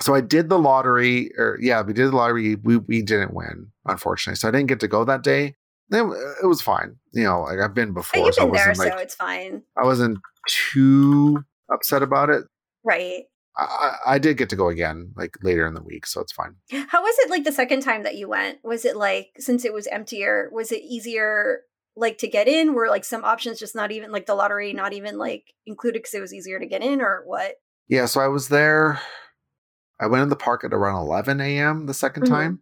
So 0.00 0.14
I 0.14 0.22
did 0.22 0.48
the 0.48 0.58
lottery, 0.58 1.30
or 1.36 1.58
yeah, 1.60 1.82
we 1.82 1.92
did 1.92 2.06
the 2.06 2.16
lottery. 2.16 2.54
We 2.54 2.78
we 2.78 3.02
didn't 3.02 3.34
win, 3.34 3.72
unfortunately. 3.84 4.36
So 4.36 4.48
I 4.48 4.52
didn't 4.52 4.68
get 4.68 4.80
to 4.80 4.88
go 4.88 5.04
that 5.04 5.22
day. 5.22 5.54
It, 5.90 6.36
it 6.42 6.46
was 6.46 6.62
fine. 6.62 6.96
You 7.12 7.24
know, 7.24 7.42
like 7.42 7.58
I've 7.60 7.74
been 7.74 7.92
before, 7.92 8.24
You've 8.24 8.34
so 8.34 8.46
been 8.46 8.54
there, 8.54 8.68
wasn't 8.68 8.92
so 8.94 8.98
it's 8.98 9.14
fine. 9.14 9.62
I 9.76 9.84
wasn't 9.84 10.18
too 10.48 11.44
upset 11.70 12.02
about 12.02 12.30
it. 12.30 12.44
Right. 12.84 13.24
I, 13.56 13.96
I 14.06 14.18
did 14.18 14.36
get 14.36 14.50
to 14.50 14.56
go 14.56 14.68
again, 14.68 15.12
like 15.16 15.36
later 15.42 15.66
in 15.66 15.74
the 15.74 15.82
week, 15.82 16.06
so 16.06 16.20
it's 16.20 16.32
fine. 16.32 16.56
How 16.88 17.02
was 17.02 17.14
it 17.20 17.30
like 17.30 17.44
the 17.44 17.52
second 17.52 17.82
time 17.82 18.02
that 18.02 18.16
you 18.16 18.28
went? 18.28 18.58
Was 18.64 18.84
it 18.84 18.96
like 18.96 19.28
since 19.38 19.64
it 19.64 19.72
was 19.72 19.86
emptier, 19.86 20.50
was 20.52 20.72
it 20.72 20.82
easier 20.82 21.60
like 21.96 22.18
to 22.18 22.28
get 22.28 22.48
in? 22.48 22.74
Were 22.74 22.88
like 22.88 23.04
some 23.04 23.24
options 23.24 23.60
just 23.60 23.76
not 23.76 23.92
even 23.92 24.10
like 24.10 24.26
the 24.26 24.34
lottery 24.34 24.72
not 24.72 24.92
even 24.92 25.18
like 25.18 25.54
included 25.66 26.00
because 26.00 26.14
it 26.14 26.20
was 26.20 26.34
easier 26.34 26.58
to 26.58 26.66
get 26.66 26.82
in 26.82 27.00
or 27.00 27.22
what? 27.26 27.54
Yeah, 27.86 28.06
so 28.06 28.20
I 28.20 28.28
was 28.28 28.48
there. 28.48 29.00
I 30.00 30.06
went 30.08 30.22
in 30.24 30.28
the 30.30 30.36
park 30.36 30.64
at 30.64 30.72
around 30.72 31.02
11 31.02 31.40
a.m. 31.40 31.86
the 31.86 31.94
2nd 31.94 32.24
Mhm. 32.24 32.28
time, 32.28 32.60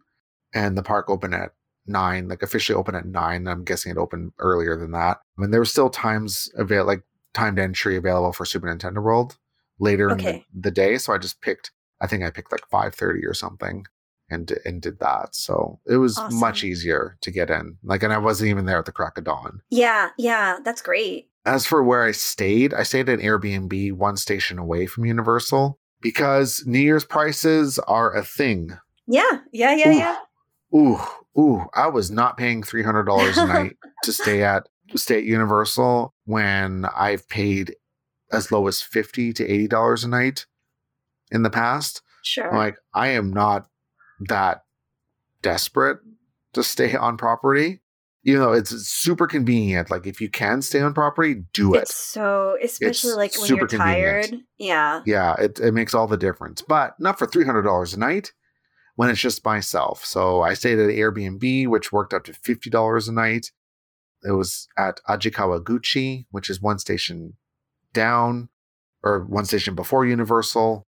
and 0.53 0.77
the 0.77 0.83
park 0.83 1.09
opened 1.09 1.33
at 1.33 1.53
nine, 1.87 2.27
like 2.27 2.43
officially 2.43 2.77
open 2.77 2.93
at 2.93 3.07
nine. 3.07 3.47
I'm 3.47 3.63
guessing 3.63 3.91
it 3.91 3.97
opened 3.97 4.33
earlier 4.37 4.77
than 4.77 4.91
that. 4.91 5.21
I 5.37 5.41
mean, 5.41 5.51
there 5.51 5.59
were 5.59 5.65
still 5.65 5.89
times 5.89 6.51
available, 6.55 6.87
like 6.87 7.03
timed 7.33 7.57
entry 7.57 7.97
available 7.97 8.31
for 8.31 8.45
Super 8.45 8.67
Nintendo 8.67 9.01
World 9.01 9.37
later 9.83 10.09
in 10.09 10.17
the, 10.17 10.43
the 10.53 10.71
day. 10.71 10.97
So 10.97 11.13
I 11.13 11.17
just 11.17 11.41
picked. 11.41 11.71
I 12.01 12.07
think 12.07 12.23
I 12.23 12.31
picked 12.31 12.51
like 12.51 12.67
5:30 12.71 13.25
or 13.25 13.33
something, 13.33 13.85
and 14.29 14.51
and 14.65 14.81
did 14.81 14.99
that. 14.99 15.35
So 15.35 15.79
it 15.87 15.97
was 15.97 16.19
much 16.31 16.63
easier 16.63 17.17
to 17.21 17.31
get 17.31 17.49
in. 17.49 17.77
Like, 17.83 18.03
and 18.03 18.13
I 18.13 18.17
wasn't 18.17 18.49
even 18.49 18.65
there 18.65 18.79
at 18.79 18.85
the 18.85 18.91
crack 18.91 19.17
of 19.17 19.25
dawn. 19.25 19.61
Yeah, 19.69 20.09
yeah, 20.17 20.57
that's 20.63 20.81
great. 20.81 21.29
As 21.45 21.65
for 21.65 21.83
where 21.83 22.03
I 22.03 22.11
stayed, 22.11 22.73
I 22.73 22.83
stayed 22.83 23.09
at 23.09 23.19
an 23.19 23.25
Airbnb 23.25 23.93
one 23.93 24.17
station 24.17 24.57
away 24.57 24.85
from 24.85 25.05
Universal 25.05 25.77
because 26.01 26.63
New 26.65 26.79
Year's 26.79 27.05
prices 27.05 27.79
are 27.79 28.15
a 28.15 28.23
thing. 28.23 28.77
Yeah, 29.07 29.39
yeah, 29.51 29.75
yeah, 29.75 29.89
Ooh. 29.89 29.97
yeah. 29.97 30.17
Ooh, 30.75 30.99
ooh, 31.39 31.65
I 31.75 31.87
was 31.87 32.09
not 32.09 32.37
paying 32.37 32.63
three 32.63 32.83
hundred 32.83 33.03
dollars 33.03 33.37
a 33.37 33.45
night 33.45 33.77
to 34.03 34.13
stay 34.13 34.43
at 34.43 34.67
to 34.89 34.97
stay 34.97 35.17
at 35.17 35.23
Universal 35.23 36.13
when 36.25 36.85
I've 36.95 37.27
paid 37.29 37.75
as 38.33 38.51
low 38.51 38.67
as 38.67 38.81
fifty 38.81 39.31
to 39.33 39.47
eighty 39.47 39.67
dollars 39.67 40.03
a 40.03 40.09
night 40.09 40.45
in 41.31 41.43
the 41.43 41.49
past. 41.49 42.01
Sure. 42.23 42.49
I'm 42.49 42.57
like, 42.57 42.75
I 42.93 43.09
am 43.09 43.31
not 43.31 43.67
that 44.27 44.63
desperate 45.41 45.99
to 46.53 46.63
stay 46.63 46.95
on 47.07 47.17
property. 47.17 47.81
You 48.25 48.39
know, 48.39 48.53
it's 48.53 48.69
super 48.87 49.27
convenient. 49.27 49.91
Like 49.91 50.07
if 50.07 50.21
you 50.21 50.29
can 50.29 50.61
stay 50.61 50.79
on 50.79 50.93
property, 50.93 51.43
do 51.53 51.73
it. 51.73 51.81
it's 51.83 51.95
so 51.95 52.55
especially 52.63 53.09
It's 53.09 53.17
like 53.17 53.33
when 53.37 53.47
super 53.47 53.59
you're 53.61 53.67
convenient. 53.67 54.25
tired. 54.29 54.39
Yeah. 54.57 55.01
yeah, 55.05 55.35
it, 55.39 55.59
it 55.59 55.73
makes 55.73 55.93
all 55.93 56.07
the 56.07 56.15
difference. 56.15 56.61
But 56.61 56.93
not 56.99 57.19
for 57.19 57.27
three 57.27 57.43
hundred 57.45 57.63
dollars 57.63 57.93
a 57.93 57.99
night 57.99 58.31
when 58.95 59.09
it's 59.09 59.19
just 59.19 59.43
myself. 59.43 60.05
So 60.05 60.41
I 60.41 60.53
stayed 60.53 60.79
at 60.79 60.89
Airbnb, 60.89 61.67
which 61.67 61.91
worked 61.91 62.13
up 62.13 62.23
to 62.23 62.33
fifty 62.33 62.69
dollars 62.69 63.09
a 63.09 63.13
night. 63.13 63.51
It 64.25 64.31
was 64.31 64.69
at 64.77 65.01
Ajikawaguchi, 65.09 66.27
which 66.31 66.49
is 66.49 66.61
one 66.61 66.79
station 66.79 67.33
down 67.93 68.49
or 69.03 69.23
one 69.25 69.45
station 69.45 69.75
before 69.75 70.05
Universal. 70.05 70.85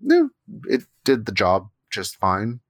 No, 0.00 0.30
It 0.66 0.84
did 1.04 1.26
the 1.26 1.32
job 1.32 1.68
just 1.90 2.16
fine. 2.16 2.60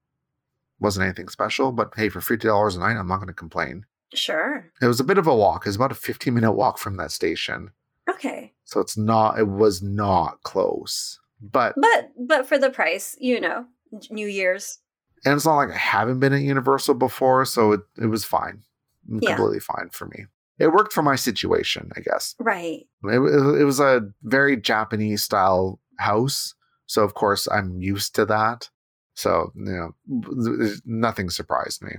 Wasn't 0.81 1.05
anything 1.05 1.29
special, 1.29 1.73
but 1.73 1.93
hey, 1.97 2.09
for 2.09 2.21
fifty 2.21 2.49
dollars 2.49 2.75
a 2.77 2.81
night, 2.81 2.97
I'm 2.97 3.07
not 3.09 3.17
going 3.19 3.29
to 3.29 3.33
complain. 3.33 3.87
Sure. 4.15 4.71
It 4.83 4.87
was 4.87 5.01
a 5.01 5.05
bit 5.05 5.17
of 5.19 5.27
a 5.27 5.35
walk. 5.35 5.65
It 5.65 5.69
was 5.69 5.77
about 5.77 5.93
a 5.93 5.95
fifteen 5.97 6.35
minute 6.35 6.53
walk 6.53 6.77
from 6.79 6.97
that 6.97 7.13
station, 7.13 7.71
Okay. 8.11 8.53
so 8.65 8.81
it's 8.81 8.97
not. 8.97 9.39
It 9.39 9.49
was 9.49 9.81
not 9.81 10.43
close, 10.43 11.21
but 11.41 11.75
But 11.77 12.11
but 12.19 12.47
for 12.49 12.59
the 12.59 12.69
price, 12.71 13.17
you 13.21 13.41
know, 13.41 13.67
New 14.11 14.27
Year's. 14.27 14.79
and 15.25 15.35
it's 15.35 15.47
not 15.47 15.57
like 15.57 15.71
I 15.71 15.77
haven't 15.79 16.19
been 16.21 16.33
at 16.33 16.41
Universal 16.43 16.95
before, 16.95 17.45
so 17.45 17.73
it, 17.73 17.81
it 17.97 18.07
was 18.07 18.25
fine, 18.25 18.65
Yeah. 19.09 19.37
completely 19.37 19.61
fine 19.61 19.89
for 19.93 20.07
me. 20.07 20.27
It 20.59 20.73
worked 20.73 20.93
for 20.93 21.03
my 21.03 21.17
situation, 21.17 21.91
I 21.97 22.01
guess. 22.01 22.35
Right. 22.39 22.87
It, 23.05 23.61
it 23.61 23.65
was 23.65 23.81
a 23.81 24.03
very 24.23 24.57
Japanese 24.57 25.23
style 25.23 25.81
house, 25.99 26.55
so 26.87 27.03
of 27.03 27.15
course 27.15 27.49
I'm 27.51 27.81
used 27.81 28.15
to 28.17 28.27
that. 28.27 28.71
So 29.15 29.53
you 29.55 29.93
know, 30.07 30.73
nothing 30.85 31.31
surprised 31.31 31.83
me, 31.83 31.93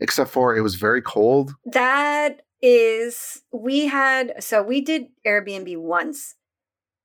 except 0.00 0.30
for 0.30 0.56
it 0.56 0.62
was 0.62 0.74
very 0.74 1.02
cold. 1.02 1.54
That 1.66 2.42
is 2.60 3.42
we 3.52 3.86
had 3.86 4.42
so 4.42 4.62
we 4.62 4.80
did 4.80 5.06
Airbnb 5.26 5.76
once 5.78 6.34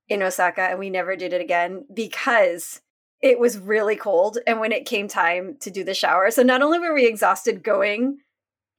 in 0.08 0.22
Osaka 0.22 0.62
and 0.62 0.78
we 0.78 0.90
never 0.90 1.16
did 1.16 1.32
it 1.32 1.40
again 1.40 1.84
because 1.92 2.80
it 3.22 3.38
was 3.38 3.58
really 3.58 3.96
cold 3.96 4.38
and 4.46 4.60
when 4.60 4.72
it 4.72 4.84
came 4.84 5.08
time 5.08 5.56
to 5.60 5.70
do 5.70 5.84
the 5.84 5.94
shower. 5.94 6.30
So 6.30 6.42
not 6.42 6.62
only 6.62 6.78
were 6.78 6.94
we 6.94 7.06
exhausted 7.06 7.62
going 7.62 8.18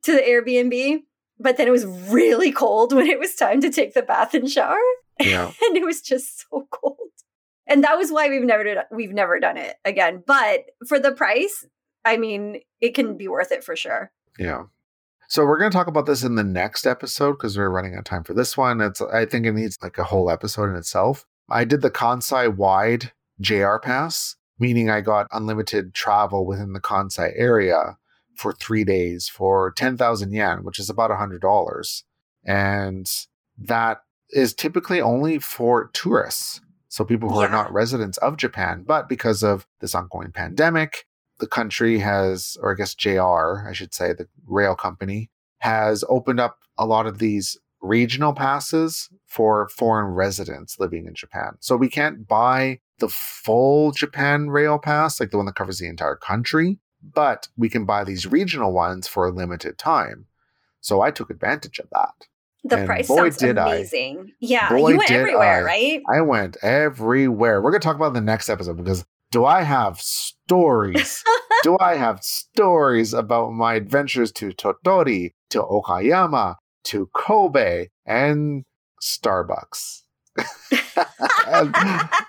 to 0.03 0.11
the 0.11 0.21
Airbnb, 0.21 1.03
but 1.39 1.57
then 1.57 1.67
it 1.67 1.71
was 1.71 1.85
really 1.85 2.51
cold 2.51 2.93
when 2.93 3.07
it 3.07 3.19
was 3.19 3.35
time 3.35 3.61
to 3.61 3.69
take 3.69 3.93
the 3.93 4.01
bath 4.01 4.33
and 4.33 4.49
shower 4.49 4.77
Yeah, 5.19 5.45
and 5.63 5.77
it 5.77 5.85
was 5.85 6.01
just 6.01 6.45
so 6.49 6.67
cold. 6.71 6.97
And 7.67 7.83
that 7.83 7.97
was 7.97 8.11
why 8.11 8.29
we've 8.29 8.43
never 8.43 8.63
did, 8.63 8.77
we've 8.91 9.13
never 9.13 9.39
done 9.39 9.57
it 9.57 9.75
again. 9.83 10.23
But 10.25 10.65
for 10.87 10.99
the 10.99 11.11
price, 11.11 11.65
I 12.03 12.17
mean, 12.17 12.59
it 12.79 12.93
can 12.93 13.17
be 13.17 13.27
worth 13.27 13.51
it 13.51 13.63
for 13.63 13.75
sure. 13.75 14.11
yeah. 14.37 14.63
So 15.27 15.43
we're 15.43 15.57
going 15.57 15.71
to 15.71 15.75
talk 15.75 15.87
about 15.87 16.05
this 16.05 16.23
in 16.23 16.35
the 16.35 16.43
next 16.43 16.85
episode 16.85 17.33
because 17.33 17.57
we're 17.57 17.69
running 17.71 17.95
out 17.95 17.99
of 17.99 18.05
time 18.05 18.23
for 18.23 18.35
this 18.35 18.55
one. 18.55 18.79
It's 18.79 19.01
I 19.01 19.25
think 19.25 19.47
it 19.47 19.53
needs 19.53 19.75
like 19.81 19.97
a 19.97 20.03
whole 20.03 20.29
episode 20.29 20.69
in 20.69 20.75
itself. 20.75 21.25
I 21.49 21.65
did 21.65 21.81
the 21.81 21.89
Kansai 21.89 22.55
wide 22.55 23.11
JR 23.41 23.77
pass, 23.77 24.35
meaning 24.59 24.89
I 24.89 25.01
got 25.01 25.27
unlimited 25.31 25.93
travel 25.93 26.45
within 26.45 26.73
the 26.73 26.79
Kansai 26.79 27.33
area 27.35 27.97
for 28.35 28.53
three 28.53 28.83
days 28.83 29.27
for 29.29 29.71
10,000 29.71 30.31
yen, 30.31 30.63
which 30.63 30.79
is 30.79 30.89
about 30.89 31.11
$100. 31.11 32.03
And 32.43 33.09
that 33.57 34.01
is 34.29 34.53
typically 34.53 35.01
only 35.01 35.39
for 35.39 35.89
tourists. 35.93 36.61
So 36.87 37.03
people 37.03 37.29
who 37.29 37.39
Yeah. 37.41 37.47
are 37.47 37.51
not 37.51 37.73
residents 37.73 38.17
of 38.19 38.37
Japan. 38.37 38.83
But 38.85 39.09
because 39.09 39.43
of 39.43 39.67
this 39.81 39.95
ongoing 39.95 40.31
pandemic, 40.31 41.05
the 41.39 41.47
country 41.47 41.99
has, 41.99 42.57
or 42.61 42.71
I 42.71 42.75
guess 42.75 42.95
JR, 42.95 43.67
I 43.67 43.73
should 43.73 43.93
say, 43.93 44.13
the 44.13 44.27
rail 44.47 44.75
company, 44.75 45.29
has 45.59 46.03
opened 46.07 46.39
up 46.39 46.59
a 46.77 46.85
lot 46.85 47.07
of 47.07 47.17
these 47.17 47.57
regional 47.81 48.33
passes 48.33 49.09
for 49.25 49.67
foreign 49.69 50.13
residents 50.13 50.79
living 50.79 51.05
in 51.05 51.13
Japan. 51.13 51.57
So 51.59 51.75
we 51.75 51.89
can't 51.89 52.27
buy 52.27 52.79
the 52.99 53.09
full 53.09 53.91
Japan 53.91 54.49
rail 54.49 54.79
pass, 54.79 55.19
like 55.19 55.31
the 55.31 55.37
one 55.37 55.45
that 55.47 55.55
covers 55.55 55.79
the 55.79 55.87
entire 55.87 56.15
country, 56.15 56.79
but 57.13 57.47
we 57.57 57.69
can 57.69 57.85
buy 57.85 58.03
these 58.03 58.25
regional 58.25 58.73
ones 58.73 59.07
for 59.07 59.25
a 59.27 59.31
limited 59.31 59.77
time. 59.77 60.25
So 60.81 61.01
I 61.01 61.11
took 61.11 61.29
advantage 61.29 61.79
of 61.79 61.89
that. 61.91 62.13
The 62.63 62.77
And 62.77 62.85
price 62.87 63.07
boy, 63.07 63.15
sounds 63.17 63.37
did 63.37 63.57
I. 63.57 63.75
amazing. 63.75 64.31
Yeah, 64.39 64.69
Boy, 64.69 64.89
you 64.89 64.97
went 64.97 65.11
everywhere, 65.11 65.59
I. 65.61 65.61
right? 65.61 66.01
I 66.11 66.21
went 66.21 66.57
everywhere. 66.63 67.61
We're 67.61 67.71
going 67.71 67.81
to 67.81 67.85
talk 67.85 67.95
about 67.95 68.07
in 68.07 68.13
the 68.13 68.21
next 68.21 68.49
episode 68.49 68.77
because 68.77 69.05
do 69.31 69.45
I 69.45 69.61
have 69.61 69.99
stories? 69.99 71.23
do 71.63 71.77
I 71.79 71.95
have 71.95 72.23
stories 72.23 73.13
about 73.13 73.51
my 73.51 73.75
adventures 73.75 74.31
to 74.33 74.49
Tottori, 74.49 75.31
to 75.51 75.61
Okayama, 75.61 76.55
to 76.85 77.09
Kobe, 77.13 77.89
and 78.05 78.63
Starbucks? 79.03 80.01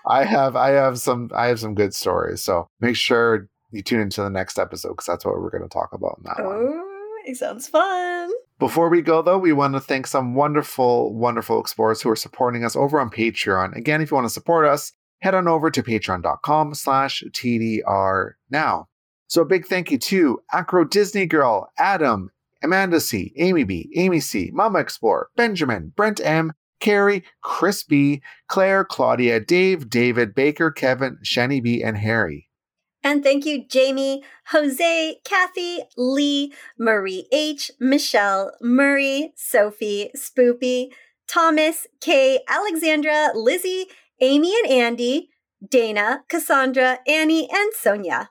I 0.07 0.25
have 0.29 0.55
I 0.57 0.71
have 0.71 0.99
some 0.99 1.31
I 1.35 1.47
have 1.47 1.61
some 1.61 1.75
good 1.75 1.95
stories. 1.95 2.43
So 2.43 2.69
make 2.81 2.97
sure 2.97 3.49
you 3.71 3.83
tune 3.83 4.01
into 4.01 4.23
the 4.23 4.31
next 4.31 4.59
episode 4.59 4.91
because 4.91 5.07
that's 5.07 5.25
what 5.25 5.41
we're 5.41 5.51
going 5.51 5.63
to 5.63 5.69
talk 5.69 5.93
about 5.93 6.19
in 6.19 6.25
that 6.25 6.45
one. 6.45 6.57
oh, 6.57 7.13
it 7.27 7.37
sounds 7.37 7.69
fun. 7.69 8.31
Before 8.59 8.89
we 8.89 9.03
go, 9.03 9.21
though, 9.23 9.39
we 9.39 9.53
want 9.53 9.75
to 9.75 9.81
thank 9.81 10.07
some 10.07 10.35
wonderful, 10.35 11.15
wonderful 11.15 11.61
explorers 11.61 12.01
who 12.01 12.11
are 12.11 12.17
supporting 12.17 12.65
us 12.65 12.77
over 12.77 13.01
on 13.01 13.11
Patreon. 13.11 13.77
Again, 13.77 14.01
if 14.01 14.11
you 14.11 14.15
want 14.15 14.27
to 14.27 14.33
support 14.33 14.67
us, 14.67 14.93
head 15.21 15.35
on 15.35 15.49
over 15.49 15.71
to 15.71 15.83
patreon.com 15.83 16.75
slash 16.75 17.23
TDR 17.31 18.33
now. 18.51 18.89
So 19.29 19.43
a 19.43 19.47
big 19.47 19.67
thank 19.67 19.91
you 19.91 19.99
to 19.99 20.41
Acro 20.53 20.85
Disney 20.85 21.27
Girl, 21.27 21.69
Adam, 21.79 22.31
Amanda 22.63 23.01
C, 23.01 23.33
Amy 23.37 23.65
B, 23.65 23.91
Amy 23.97 24.21
C, 24.21 24.51
Mama 24.53 24.79
Explorer, 24.79 25.29
Benjamin, 25.37 25.93
Brent 25.97 26.21
M, 26.25 26.53
Carrie, 26.81 27.25
Chris 27.43 27.83
B, 27.83 28.23
Claire, 28.49 28.85
Claudia, 28.85 29.41
Dave, 29.41 29.91
David, 29.91 30.35
Baker, 30.35 30.71
Kevin, 30.71 31.19
Shani 31.25 31.63
B, 31.63 31.83
and 31.83 31.97
Harry. 31.97 32.46
And 33.07 33.23
thank 33.23 33.47
you, 33.47 33.65
Jamie, 33.65 34.25
Jose, 34.49 35.21
Kathy, 35.23 35.79
Lee, 35.97 36.53
Marie 36.77 37.29
H, 37.31 37.71
Michelle, 37.79 38.51
Murray, 38.61 39.33
Sophie, 39.37 40.11
Spoopy, 40.17 40.89
Thomas, 41.29 41.87
Kay, 42.01 42.41
Alexandra, 42.49 43.31
Lizzie, 43.33 43.87
Amy 44.21 44.53
and 44.59 44.73
Andy, 44.73 45.31
Dana, 45.71 46.25
Cassandra, 46.29 46.99
Annie, 47.07 47.49
and 47.49 47.73
Sonia. 47.75 48.31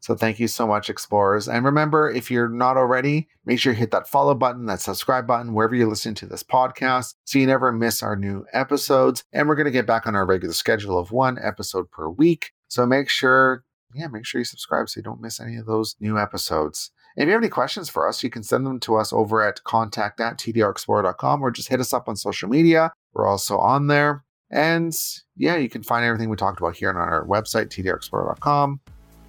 So 0.00 0.14
thank 0.14 0.40
you 0.40 0.48
so 0.48 0.66
much, 0.66 0.88
explorers. 0.88 1.46
And 1.46 1.62
remember, 1.62 2.10
if 2.10 2.30
you're 2.30 2.48
not 2.48 2.78
already, 2.78 3.28
make 3.44 3.58
sure 3.58 3.74
you 3.74 3.78
hit 3.78 3.90
that 3.90 4.08
follow 4.08 4.34
button, 4.34 4.64
that 4.66 4.80
subscribe 4.80 5.26
button, 5.26 5.52
wherever 5.52 5.74
you're 5.74 5.86
listening 5.86 6.14
to 6.14 6.26
this 6.26 6.42
podcast, 6.42 7.12
so 7.24 7.38
you 7.38 7.46
never 7.46 7.70
miss 7.70 8.02
our 8.02 8.16
new 8.16 8.46
episodes. 8.54 9.22
And 9.34 9.48
we're 9.48 9.54
going 9.54 9.66
to 9.66 9.70
get 9.70 9.86
back 9.86 10.06
on 10.06 10.16
our 10.16 10.24
regular 10.24 10.54
schedule 10.54 10.96
of 10.98 11.12
one 11.12 11.38
episode 11.38 11.90
per 11.90 12.08
week. 12.08 12.52
So 12.68 12.86
make 12.86 13.10
sure, 13.10 13.64
yeah, 13.94 14.08
make 14.08 14.26
sure 14.26 14.40
you 14.40 14.44
subscribe 14.44 14.88
so 14.88 14.98
you 14.98 15.02
don't 15.04 15.20
miss 15.20 15.40
any 15.40 15.56
of 15.56 15.66
those 15.66 15.96
new 16.00 16.18
episodes. 16.18 16.90
If 17.16 17.26
you 17.26 17.32
have 17.32 17.42
any 17.42 17.50
questions 17.50 17.90
for 17.90 18.08
us, 18.08 18.22
you 18.22 18.30
can 18.30 18.42
send 18.42 18.66
them 18.66 18.80
to 18.80 18.96
us 18.96 19.12
over 19.12 19.42
at 19.42 19.62
contact 19.64 20.20
at 20.20 20.38
tdrexplorer.com 20.38 21.42
or 21.42 21.50
just 21.50 21.68
hit 21.68 21.80
us 21.80 21.92
up 21.92 22.08
on 22.08 22.16
social 22.16 22.48
media. 22.48 22.92
We're 23.12 23.26
also 23.26 23.58
on 23.58 23.88
there. 23.88 24.24
And 24.50 24.94
yeah, 25.36 25.56
you 25.56 25.68
can 25.68 25.82
find 25.82 26.04
everything 26.04 26.30
we 26.30 26.36
talked 26.36 26.60
about 26.60 26.76
here 26.76 26.90
on 26.90 26.96
our 26.96 27.26
website, 27.26 27.68
tdrexplorer.com. 27.68 28.80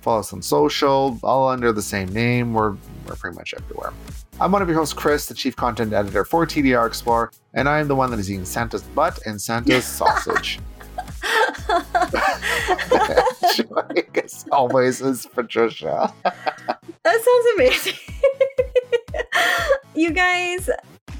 Follow 0.01 0.19
us 0.19 0.33
on 0.33 0.41
social, 0.41 1.17
all 1.23 1.47
under 1.47 1.71
the 1.71 1.81
same 1.81 2.09
name. 2.09 2.53
We're, 2.53 2.71
we're 3.07 3.15
pretty 3.15 3.37
much 3.37 3.53
everywhere. 3.53 3.93
I'm 4.41 4.51
one 4.51 4.61
of 4.61 4.67
your 4.67 4.77
hosts, 4.77 4.93
Chris, 4.93 5.27
the 5.27 5.33
chief 5.33 5.55
content 5.55 5.93
editor 5.93 6.25
for 6.25 6.45
TDR 6.45 6.85
Explorer, 6.85 7.31
and 7.53 7.69
I 7.69 7.79
am 7.79 7.87
the 7.87 7.95
one 7.95 8.11
that 8.11 8.19
is 8.19 8.29
eating 8.29 8.45
Santa's 8.45 8.83
butt 8.83 9.19
and 9.25 9.41
Santa's 9.41 9.85
sausage. 9.99 10.59
As 14.33 14.45
always 14.51 15.01
is 15.01 15.25
Patricia. 15.25 16.13
that 16.23 16.33
sounds 17.03 17.45
amazing. 17.55 17.99
you 19.95 20.11
guys, 20.11 20.69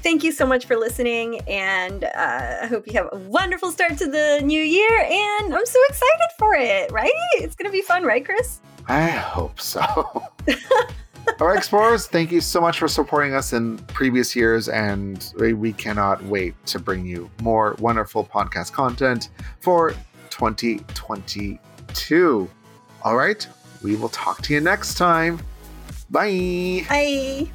thank 0.02 0.24
you 0.24 0.32
so 0.32 0.46
much 0.46 0.66
for 0.66 0.76
listening, 0.76 1.40
and 1.42 2.04
uh, 2.04 2.58
I 2.62 2.66
hope 2.66 2.86
you 2.86 2.92
have 2.94 3.08
a 3.12 3.18
wonderful 3.18 3.70
start 3.70 3.98
to 3.98 4.10
the 4.10 4.40
new 4.44 4.60
year. 4.60 5.00
And 5.00 5.54
I'm 5.54 5.66
so 5.66 5.78
excited 5.88 6.30
for 6.38 6.54
it, 6.54 6.90
right? 6.92 7.12
It's 7.36 7.54
going 7.54 7.68
to 7.68 7.72
be 7.72 7.82
fun, 7.82 8.04
right, 8.04 8.24
Chris? 8.24 8.60
I 8.88 9.08
hope 9.08 9.60
so. 9.60 9.80
All 11.40 11.46
right, 11.48 11.56
explorers, 11.56 12.06
thank 12.06 12.30
you 12.30 12.40
so 12.40 12.60
much 12.60 12.78
for 12.78 12.86
supporting 12.86 13.34
us 13.34 13.54
in 13.54 13.78
previous 13.78 14.36
years, 14.36 14.68
and 14.68 15.32
we 15.38 15.72
cannot 15.72 16.22
wait 16.24 16.54
to 16.66 16.78
bring 16.78 17.06
you 17.06 17.30
more 17.40 17.76
wonderful 17.78 18.24
podcast 18.24 18.72
content 18.72 19.30
for 19.60 19.94
2022. 20.34 22.50
All 23.02 23.16
right, 23.16 23.46
we 23.82 23.96
will 23.96 24.08
talk 24.08 24.40
to 24.42 24.54
you 24.54 24.60
next 24.60 24.94
time. 24.94 25.40
Bye. 26.10 26.84
Bye. 26.88 27.48